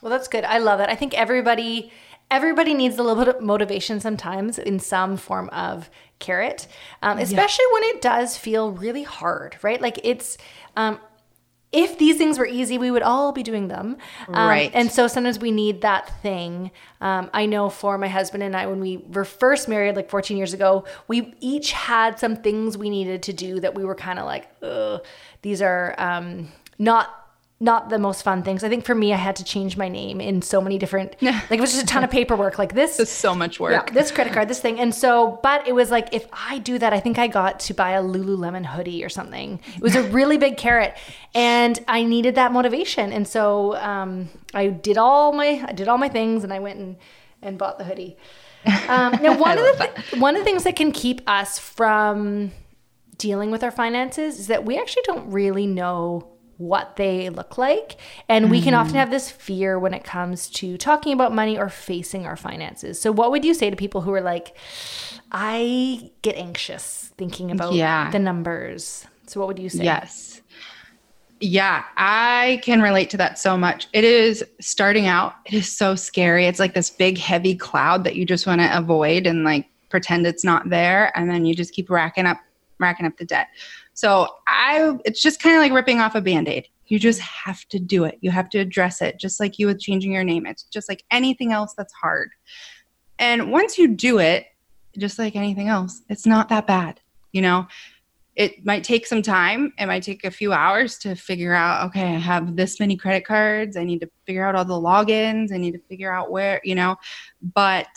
[0.00, 1.90] well that's good i love it i think everybody
[2.30, 6.66] everybody needs a little bit of motivation sometimes in some form of carrot
[7.02, 7.72] um, especially yeah.
[7.72, 10.38] when it does feel really hard right like it's
[10.76, 11.00] um,
[11.72, 13.96] if these things were easy, we would all be doing them.
[14.28, 14.70] Um, right.
[14.72, 16.70] And so sometimes we need that thing.
[17.00, 20.36] Um, I know for my husband and I, when we were first married, like 14
[20.36, 24.18] years ago, we each had some things we needed to do that we were kind
[24.18, 24.48] of like,
[25.42, 26.48] these are um,
[26.78, 27.25] not
[27.58, 28.62] not the most fun things.
[28.62, 31.52] I think for me, I had to change my name in so many different, like
[31.52, 32.58] it was just a ton of paperwork.
[32.58, 33.72] Like this, is so much work.
[33.72, 36.78] Yeah, this credit card, this thing, and so, but it was like if I do
[36.78, 39.60] that, I think I got to buy a Lululemon hoodie or something.
[39.74, 40.96] It was a really big carrot,
[41.34, 45.98] and I needed that motivation, and so um, I did all my, I did all
[45.98, 46.96] my things, and I went and
[47.40, 48.18] and bought the hoodie.
[48.88, 52.52] Um, now, one of the th- one of the things that can keep us from
[53.16, 57.96] dealing with our finances is that we actually don't really know what they look like.
[58.28, 58.98] And we can often mm-hmm.
[58.98, 63.00] have this fear when it comes to talking about money or facing our finances.
[63.00, 64.56] So, what would you say to people who are like,
[65.32, 68.10] I get anxious thinking about yeah.
[68.10, 69.06] the numbers?
[69.26, 69.84] So, what would you say?
[69.84, 70.40] Yes.
[71.38, 73.88] Yeah, I can relate to that so much.
[73.92, 76.46] It is starting out, it is so scary.
[76.46, 80.26] It's like this big, heavy cloud that you just want to avoid and like pretend
[80.26, 81.16] it's not there.
[81.16, 82.38] And then you just keep racking up,
[82.80, 83.48] racking up the debt.
[83.96, 86.68] So I it's just kind of like ripping off a band-aid.
[86.86, 88.18] You just have to do it.
[88.20, 90.44] You have to address it just like you with changing your name.
[90.44, 92.30] It's just like anything else that's hard.
[93.18, 94.46] And once you do it,
[94.98, 97.00] just like anything else, it's not that bad.
[97.32, 97.66] You know,
[98.34, 99.72] it might take some time.
[99.78, 103.26] It might take a few hours to figure out, okay, I have this many credit
[103.26, 103.78] cards.
[103.78, 105.52] I need to figure out all the logins.
[105.52, 106.96] I need to figure out where, you know,
[107.54, 107.88] but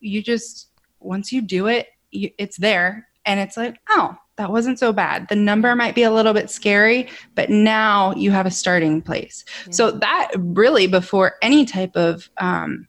[0.00, 3.06] you just, once you do it, you, it's there.
[3.24, 5.28] And it's like, oh, that wasn't so bad.
[5.28, 9.44] The number might be a little bit scary, but now you have a starting place.
[9.66, 9.72] Yeah.
[9.72, 12.86] So that really, before any type of um,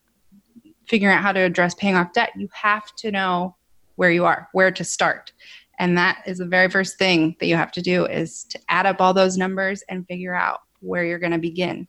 [0.87, 3.55] figuring out how to address paying off debt, you have to know
[3.95, 5.31] where you are, where to start.
[5.79, 8.85] And that is the very first thing that you have to do is to add
[8.85, 11.87] up all those numbers and figure out where you're going to begin.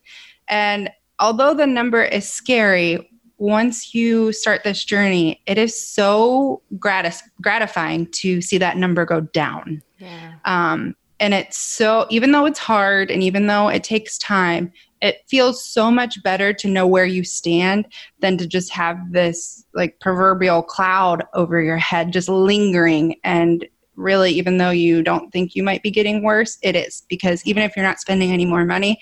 [0.49, 7.23] And although the number is scary, once you start this journey, it is so gratis-
[7.41, 9.83] gratifying to see that number go down.
[9.99, 10.35] Yeah.
[10.45, 15.23] Um, and it's so, even though it's hard and even though it takes time, it
[15.29, 17.87] feels so much better to know where you stand
[18.21, 23.17] than to just have this like proverbial cloud over your head just lingering.
[23.23, 23.65] And
[23.95, 27.63] really, even though you don't think you might be getting worse, it is because even
[27.63, 29.01] if you're not spending any more money,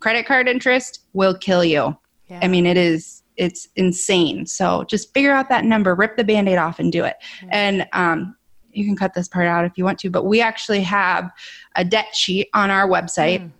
[0.00, 1.96] credit card interest will kill you.
[2.28, 2.40] Yeah.
[2.42, 4.44] I mean, it is it's insane.
[4.44, 7.16] So just figure out that number, rip the band-aid off and do it.
[7.40, 7.48] Mm-hmm.
[7.50, 8.36] And um,
[8.70, 11.30] you can cut this part out if you want to, but we actually have
[11.74, 13.40] a debt sheet on our website.
[13.40, 13.54] Mm-hmm.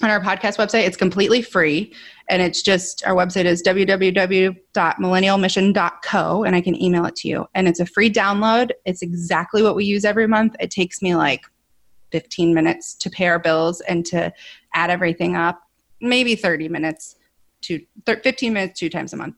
[0.00, 1.92] On our podcast website, it's completely free.
[2.30, 7.48] And it's just our website is www.millennialmission.co, and I can email it to you.
[7.54, 8.70] And it's a free download.
[8.86, 10.54] It's exactly what we use every month.
[10.60, 11.42] It takes me like
[12.12, 14.32] 15 minutes to pay our bills and to
[14.72, 15.60] add everything up,
[16.00, 17.16] maybe 30 minutes
[17.60, 19.36] two, 15 minutes two times a month.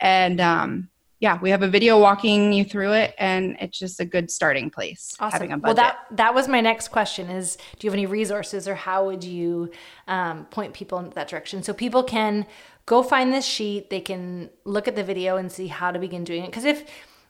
[0.00, 0.88] And um,
[1.24, 4.68] yeah, we have a video walking you through it, and it's just a good starting
[4.68, 5.14] place.
[5.18, 5.62] Awesome.
[5.62, 9.06] Well, that that was my next question: is do you have any resources, or how
[9.06, 9.70] would you
[10.06, 12.46] um, point people in that direction so people can
[12.84, 16.24] go find this sheet, they can look at the video and see how to begin
[16.24, 16.48] doing it?
[16.48, 16.84] Because if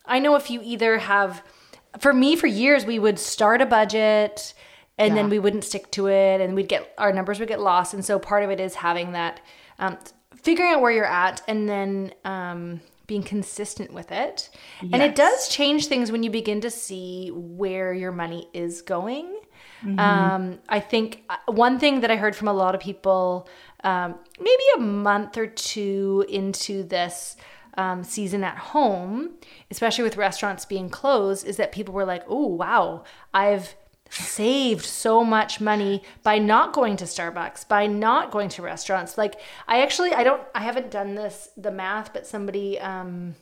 [0.06, 1.44] I know if you either have,
[2.00, 4.54] for me, for years we would start a budget
[4.98, 5.22] and yeah.
[5.22, 8.04] then we wouldn't stick to it, and we'd get our numbers would get lost, and
[8.04, 9.40] so part of it is having that.
[9.78, 9.98] Um,
[10.42, 14.50] figuring out where you're at and then um, being consistent with it.
[14.82, 14.90] Yes.
[14.92, 19.26] And it does change things when you begin to see where your money is going.
[19.82, 19.98] Mm-hmm.
[19.98, 23.48] Um, I think uh, one thing that I heard from a lot of people,
[23.82, 27.36] um, maybe a month or two into this
[27.76, 29.32] um, season at home,
[29.70, 33.04] especially with restaurants being closed, is that people were like, oh, wow,
[33.34, 33.74] I've
[34.14, 39.18] saved so much money by not going to Starbucks, by not going to restaurants.
[39.18, 43.34] Like I actually I don't I haven't done this the math, but somebody um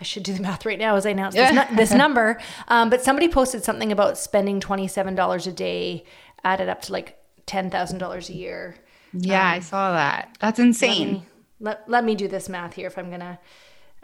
[0.00, 2.40] I should do the math right now as I announce this, this number.
[2.68, 6.04] Um, but somebody posted something about spending twenty seven dollars a day,
[6.42, 8.76] added up to like ten thousand dollars a year.
[9.12, 10.36] Yeah, um, I saw that.
[10.40, 11.08] That's insane.
[11.08, 11.26] Let me,
[11.60, 13.38] let, let me do this math here if I'm gonna.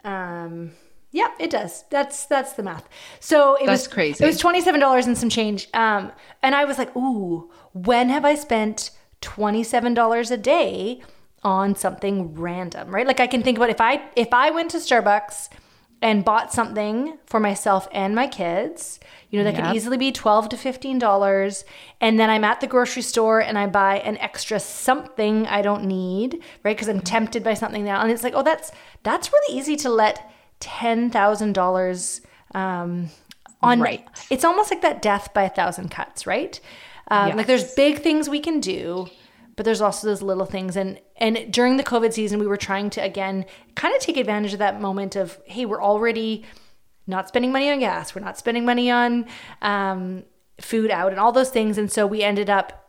[0.03, 0.71] Um,
[1.11, 1.85] yeah, it does.
[1.89, 2.87] That's that's the math.
[3.19, 4.23] So it that's was crazy.
[4.23, 5.67] It was twenty seven dollars and some change.
[5.73, 6.11] Um,
[6.43, 8.91] and I was like, ooh, when have I spent
[9.21, 11.01] twenty seven dollars a day
[11.43, 12.93] on something random?
[12.93, 13.07] Right?
[13.07, 15.49] Like I can think about if I if I went to Starbucks
[16.01, 18.99] and bought something for myself and my kids,
[19.29, 19.65] you know, that yep.
[19.65, 21.63] could easily be 12 to 15 dollars
[22.01, 25.85] and then I'm at the grocery store and I buy an extra something I don't
[25.85, 26.75] need, right?
[26.75, 29.89] Because I'm tempted by something now and it's like, "Oh, that's that's really easy to
[29.89, 32.21] let $10,000
[32.55, 33.09] um
[33.61, 34.07] on right.
[34.29, 36.59] It's almost like that death by a thousand cuts, right?
[37.09, 37.37] Um, yes.
[37.37, 39.07] Like there's big things we can do,
[39.57, 42.89] but there's also those little things and and during the covid season we were trying
[42.89, 43.45] to again
[43.75, 46.45] kind of take advantage of that moment of hey we're already
[47.07, 49.25] not spending money on gas we're not spending money on
[49.61, 50.23] um,
[50.61, 52.83] food out and all those things and so we ended up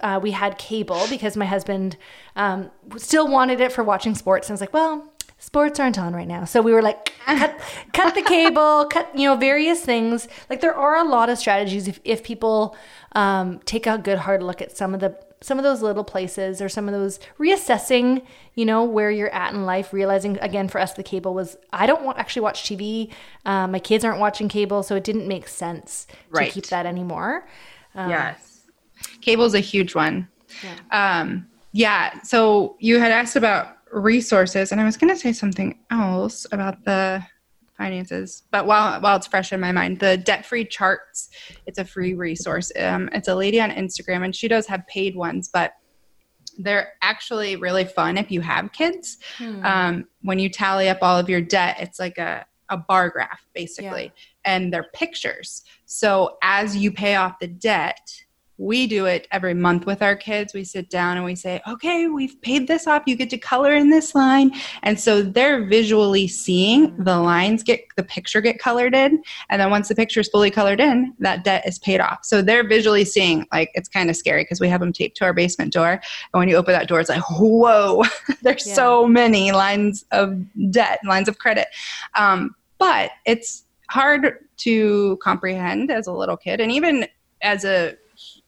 [0.00, 1.96] uh, we had cable because my husband
[2.34, 5.11] um, still wanted it for watching sports and i was like well
[5.42, 7.60] sports aren't on right now so we were like cut,
[7.92, 11.88] cut the cable cut you know various things like there are a lot of strategies
[11.88, 12.76] if, if people
[13.14, 16.62] um, take a good hard look at some of the some of those little places
[16.62, 18.24] or some of those reassessing,
[18.54, 21.86] you know, where you're at in life, realizing again for us the cable was I
[21.86, 23.10] don't want, actually watch TV.
[23.44, 26.46] Um, my kids aren't watching cable, so it didn't make sense right.
[26.46, 27.46] to keep that anymore.
[27.94, 28.60] Um, yes,
[29.20, 30.28] cable's a huge one.
[30.62, 31.20] Yeah.
[31.20, 32.22] Um, yeah.
[32.22, 36.84] So you had asked about resources, and I was going to say something else about
[36.84, 37.24] the
[37.76, 38.42] finances.
[38.50, 41.28] But while while it's fresh in my mind, the debt free charts,
[41.66, 42.72] it's a free resource.
[42.78, 45.72] Um, it's a lady on Instagram, and she does have paid ones, but
[46.58, 49.18] they're actually really fun if you have kids.
[49.38, 49.64] Hmm.
[49.64, 53.44] Um, when you tally up all of your debt, it's like a a bar graph
[53.54, 54.10] basically, yeah.
[54.44, 55.62] and they're pictures.
[55.84, 58.00] So as you pay off the debt,
[58.62, 60.54] we do it every month with our kids.
[60.54, 63.02] We sit down and we say, okay, we've paid this off.
[63.06, 64.52] You get to color in this line.
[64.84, 69.20] And so they're visually seeing the lines get, the picture get colored in.
[69.50, 72.20] And then once the picture is fully colored in, that debt is paid off.
[72.22, 75.24] So they're visually seeing, like, it's kind of scary because we have them taped to
[75.24, 75.92] our basement door.
[75.92, 78.04] And when you open that door, it's like, whoa,
[78.42, 78.74] there's yeah.
[78.74, 80.40] so many lines of
[80.70, 81.66] debt, lines of credit.
[82.14, 86.60] Um, but it's hard to comprehend as a little kid.
[86.60, 87.08] And even
[87.42, 87.96] as a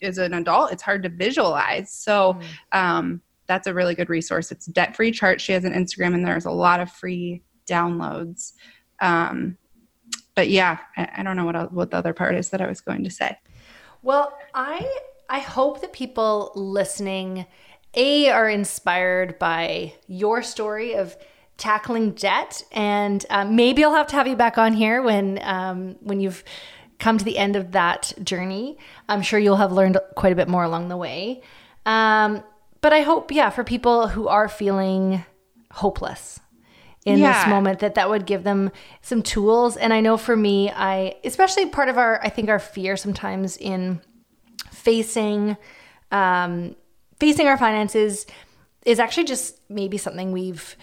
[0.02, 1.92] as an adult, it's hard to visualize.
[1.92, 2.78] So mm.
[2.78, 4.50] um, that's a really good resource.
[4.50, 5.40] It's debt free chart.
[5.40, 8.52] She has an Instagram, and there's a lot of free downloads.
[9.00, 9.56] Um,
[10.34, 12.80] but yeah, I, I don't know what what the other part is that I was
[12.80, 13.36] going to say.
[14.02, 14.86] Well, I
[15.28, 17.46] I hope that people listening
[17.94, 21.16] a are inspired by your story of
[21.56, 25.96] tackling debt and um, maybe i'll have to have you back on here when um,
[26.00, 26.42] when you've
[27.04, 28.78] come to the end of that journey.
[29.10, 31.42] I'm sure you'll have learned quite a bit more along the way.
[31.84, 32.42] Um,
[32.80, 35.22] but I hope, yeah, for people who are feeling
[35.70, 36.40] hopeless
[37.04, 37.44] in yeah.
[37.44, 39.76] this moment, that that would give them some tools.
[39.76, 43.58] And I know for me, I, especially part of our, I think our fear sometimes
[43.58, 44.00] in
[44.70, 45.58] facing,
[46.10, 46.74] um,
[47.20, 48.26] facing our finances
[48.86, 50.74] is actually just maybe something we've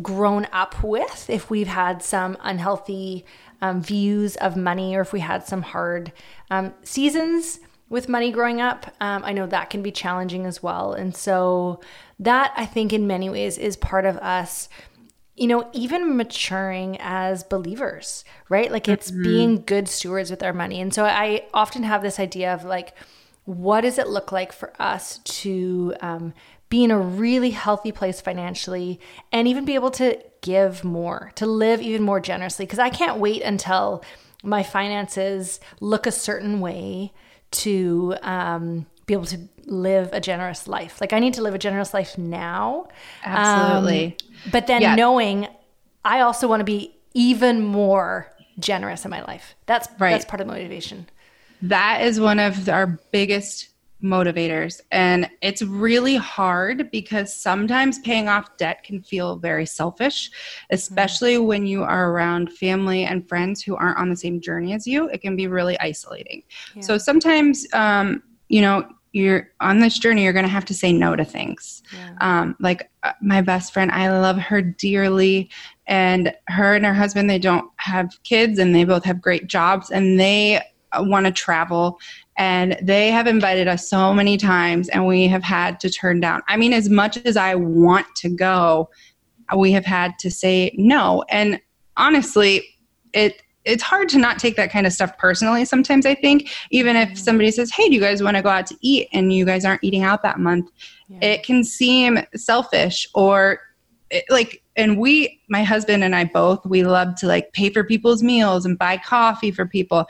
[0.00, 3.26] grown up with if we've had some unhealthy
[3.60, 6.12] um, views of money or if we had some hard
[6.50, 8.86] um, seasons with money growing up.
[9.00, 10.92] Um, I know that can be challenging as well.
[10.92, 11.80] And so,
[12.18, 14.70] that I think in many ways is part of us
[15.36, 18.72] you know, even maturing as believers, right?
[18.72, 19.22] Like it's mm-hmm.
[19.22, 20.80] being good stewards with our money.
[20.80, 22.94] And so I often have this idea of like,
[23.44, 26.32] what does it look like for us to um,
[26.68, 29.00] be in a really healthy place financially
[29.32, 32.66] and even be able to give more, to live even more generously.
[32.66, 34.04] Because I can't wait until
[34.42, 37.12] my finances look a certain way
[37.52, 41.00] to um, be able to live a generous life.
[41.00, 42.88] Like I need to live a generous life now.
[43.24, 44.06] Absolutely.
[44.06, 44.94] Um, but then yeah.
[44.94, 45.48] knowing
[46.04, 49.54] I also want to be even more generous in my life.
[49.66, 50.12] That's right.
[50.12, 51.08] that's part of the motivation.
[51.62, 53.68] That is one of our biggest
[54.06, 54.80] motivators.
[54.90, 60.30] And it's really hard because sometimes paying off debt can feel very selfish,
[60.70, 61.46] especially mm-hmm.
[61.46, 65.08] when you are around family and friends who aren't on the same journey as you.
[65.08, 66.42] It can be really isolating.
[66.74, 66.82] Yeah.
[66.82, 70.92] So sometimes, um, you know, you're on this journey, you're going to have to say
[70.92, 71.82] no to things.
[71.90, 72.16] Yeah.
[72.20, 75.48] Um, like uh, my best friend, I love her dearly.
[75.86, 79.90] And her and her husband, they don't have kids and they both have great jobs
[79.90, 80.56] and they
[80.92, 81.98] uh, want to travel
[82.38, 86.42] and they have invited us so many times and we have had to turn down.
[86.48, 88.90] I mean, as much as I want to go,
[89.56, 91.24] we have had to say no.
[91.30, 91.60] And
[91.96, 92.62] honestly,
[93.12, 96.94] it it's hard to not take that kind of stuff personally sometimes i think even
[96.94, 97.16] if mm-hmm.
[97.16, 99.64] somebody says hey do you guys want to go out to eat and you guys
[99.64, 100.70] aren't eating out that month
[101.08, 101.18] yeah.
[101.20, 103.58] it can seem selfish or
[104.10, 107.82] it, like and we my husband and i both we love to like pay for
[107.82, 110.06] people's meals and buy coffee for people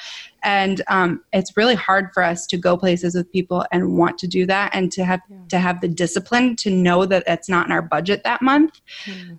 [0.47, 4.29] and um, it's really hard for us to go places with people and want to
[4.29, 5.37] do that and to have yeah.
[5.49, 9.37] to have the discipline to know that it's not in our budget that month mm.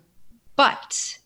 [0.54, 1.18] but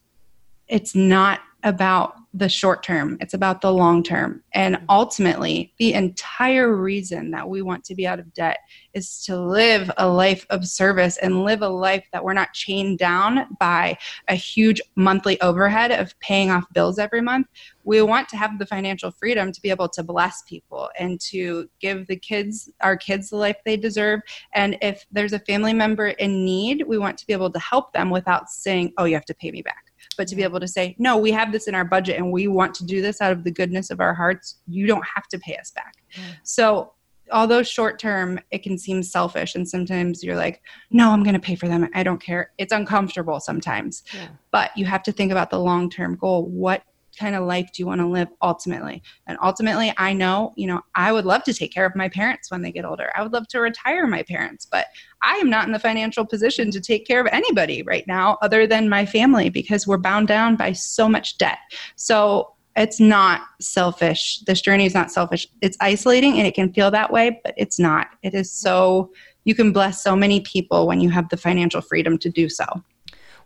[0.68, 4.42] it's not about the short term, it's about the long term.
[4.54, 4.84] And mm-hmm.
[4.88, 8.58] ultimately, the entire reason that we want to be out of debt
[8.94, 12.98] is to live a life of service and live a life that we're not chained
[12.98, 17.48] down by a huge monthly overhead of paying off bills every month.
[17.84, 21.68] We want to have the financial freedom to be able to bless people and to
[21.80, 24.20] give the kids, our kids, the life they deserve.
[24.54, 27.92] And if there's a family member in need, we want to be able to help
[27.92, 30.68] them without saying, oh, you have to pay me back but to be able to
[30.68, 33.32] say no we have this in our budget and we want to do this out
[33.32, 35.94] of the goodness of our hearts you don't have to pay us back.
[36.42, 36.92] So
[37.30, 40.60] although short term it can seem selfish and sometimes you're like
[40.90, 42.52] no i'm going to pay for them i don't care.
[42.58, 44.02] It's uncomfortable sometimes.
[44.12, 44.28] Yeah.
[44.50, 46.46] but you have to think about the long term goal.
[46.46, 46.82] What
[47.18, 49.02] kind of life do you want to live ultimately?
[49.26, 52.50] And ultimately i know you know i would love to take care of my parents
[52.50, 53.10] when they get older.
[53.16, 54.86] I would love to retire my parents but
[55.22, 58.66] i am not in the financial position to take care of anybody right now other
[58.66, 61.58] than my family because we're bound down by so much debt.
[61.96, 64.40] So it's not selfish.
[64.46, 65.46] This journey is not selfish.
[65.60, 68.08] It's isolating and it can feel that way but it's not.
[68.22, 69.12] It is so
[69.44, 72.64] you can bless so many people when you have the financial freedom to do so.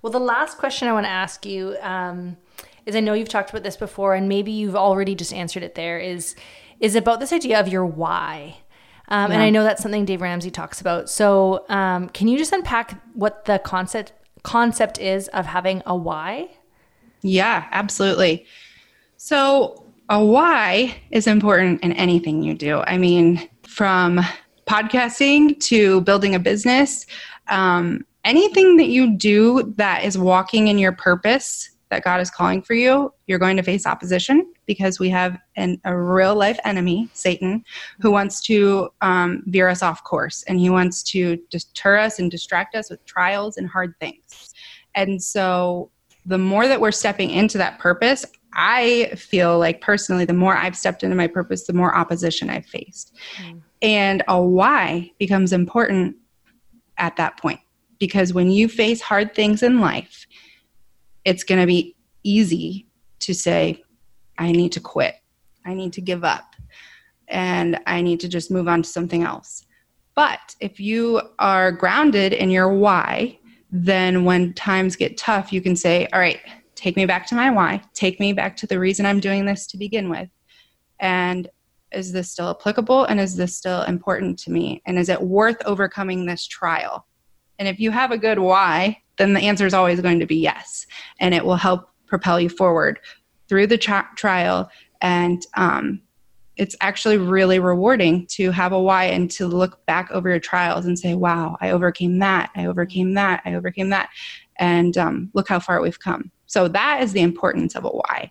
[0.02, 2.36] Well the last question i want to ask you um,
[2.86, 5.74] is I know you've talked about this before, and maybe you've already just answered it.
[5.74, 6.34] There is
[6.80, 8.58] is about this idea of your why.
[9.08, 9.34] Um, yeah.
[9.34, 11.08] And I know that's something Dave Ramsey talks about.
[11.08, 14.12] So, um, can you just unpack what the concept
[14.42, 16.50] concept is of having a why?
[17.22, 18.46] Yeah, absolutely.
[19.16, 22.80] So, a why is important in anything you do.
[22.80, 24.20] I mean, from
[24.66, 27.06] podcasting to building a business,
[27.48, 32.62] um, anything that you do that is walking in your purpose that God is calling
[32.62, 37.08] for you, you're going to face opposition because we have an, a real life enemy,
[37.12, 37.64] Satan,
[38.00, 42.30] who wants to um, veer us off course and he wants to deter us and
[42.30, 44.52] distract us with trials and hard things.
[44.94, 45.90] And so,
[46.28, 50.76] the more that we're stepping into that purpose, I feel like personally, the more I've
[50.76, 53.14] stepped into my purpose, the more opposition I've faced.
[53.36, 53.60] Mm.
[53.80, 56.16] And a why becomes important
[56.98, 57.60] at that point
[57.98, 60.26] because when you face hard things in life,
[61.26, 62.86] it's going to be easy
[63.18, 63.82] to say,
[64.38, 65.16] I need to quit.
[65.66, 66.54] I need to give up.
[67.28, 69.66] And I need to just move on to something else.
[70.14, 73.38] But if you are grounded in your why,
[73.72, 76.40] then when times get tough, you can say, All right,
[76.76, 77.82] take me back to my why.
[77.92, 80.28] Take me back to the reason I'm doing this to begin with.
[81.00, 81.48] And
[81.92, 83.04] is this still applicable?
[83.04, 84.80] And is this still important to me?
[84.86, 87.04] And is it worth overcoming this trial?
[87.58, 90.36] And if you have a good why, then the answer is always going to be
[90.36, 90.86] yes.
[91.20, 93.00] And it will help propel you forward
[93.48, 94.70] through the tra- trial.
[95.00, 96.00] And um,
[96.56, 100.86] it's actually really rewarding to have a why and to look back over your trials
[100.86, 102.50] and say, wow, I overcame that.
[102.56, 103.42] I overcame that.
[103.44, 104.08] I overcame that.
[104.58, 106.30] And um, look how far we've come.
[106.46, 108.30] So that is the importance of a why.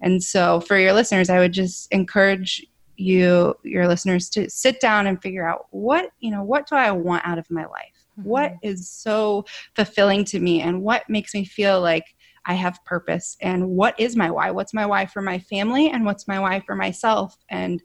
[0.00, 2.64] And so for your listeners, I would just encourage
[2.96, 6.92] you, your listeners, to sit down and figure out what, you know, what do I
[6.92, 7.93] want out of my life?
[8.18, 8.28] Mm-hmm.
[8.28, 9.44] What is so
[9.74, 12.04] fulfilling to me and what makes me feel like
[12.46, 14.50] I have purpose and what is my why?
[14.50, 17.36] What's my why for my family and what's my why for myself?
[17.48, 17.82] And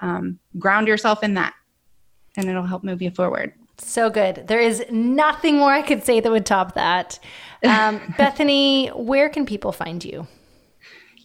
[0.00, 1.54] um, ground yourself in that
[2.36, 3.52] and it'll help move you forward.
[3.78, 4.46] So good.
[4.46, 7.18] There is nothing more I could say that would top that.
[7.64, 10.26] Um, Bethany, where can people find you?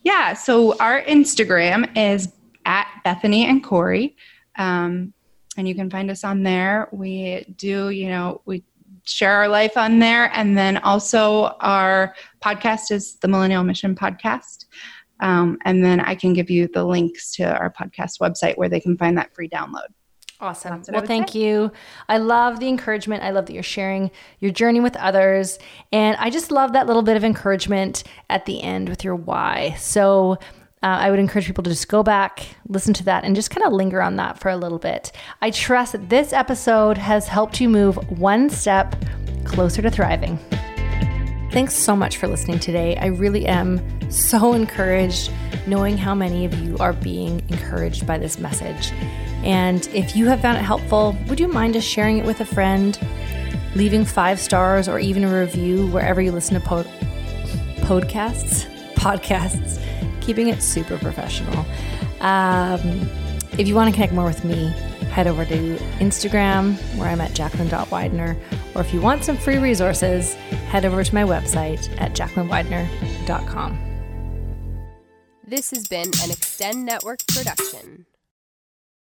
[0.03, 2.31] Yeah, so our Instagram is
[2.65, 4.15] at Bethany and Corey.
[4.57, 5.13] Um,
[5.57, 6.89] and you can find us on there.
[6.91, 8.63] We do, you know, we
[9.03, 10.31] share our life on there.
[10.33, 14.65] And then also our podcast is the Millennial Mission Podcast.
[15.21, 18.79] Um, and then I can give you the links to our podcast website where they
[18.79, 19.87] can find that free download.
[20.41, 20.83] Awesome.
[20.89, 21.39] Well, thank say.
[21.39, 21.71] you.
[22.09, 23.23] I love the encouragement.
[23.23, 25.57] I love that you're sharing your journey with others.
[25.93, 29.75] And I just love that little bit of encouragement at the end with your why.
[29.79, 30.37] So,
[30.85, 33.65] uh, I would encourage people to just go back, listen to that, and just kind
[33.65, 35.11] of linger on that for a little bit.
[35.41, 38.95] I trust that this episode has helped you move one step
[39.45, 40.37] closer to thriving.
[41.51, 42.97] Thanks so much for listening today.
[42.97, 43.81] I really am
[44.11, 45.31] so encouraged
[45.65, 48.91] knowing how many of you are being encouraged by this message.
[49.43, 52.45] And if you have found it helpful, would you mind just sharing it with a
[52.45, 52.95] friend,
[53.73, 56.83] leaving five stars, or even a review wherever you listen to po-
[57.81, 58.71] podcasts?
[58.95, 59.79] Podcasts
[60.25, 61.65] keeping it super professional.
[62.19, 63.09] Um,
[63.57, 64.67] if you want to connect more with me,
[65.11, 68.35] head over to Instagram where I'm at jacqueline.widener.
[68.73, 73.79] Or if you want some free resources, head over to my website at jacquelinewidener.com.
[75.47, 78.07] This has been an Extend Network production.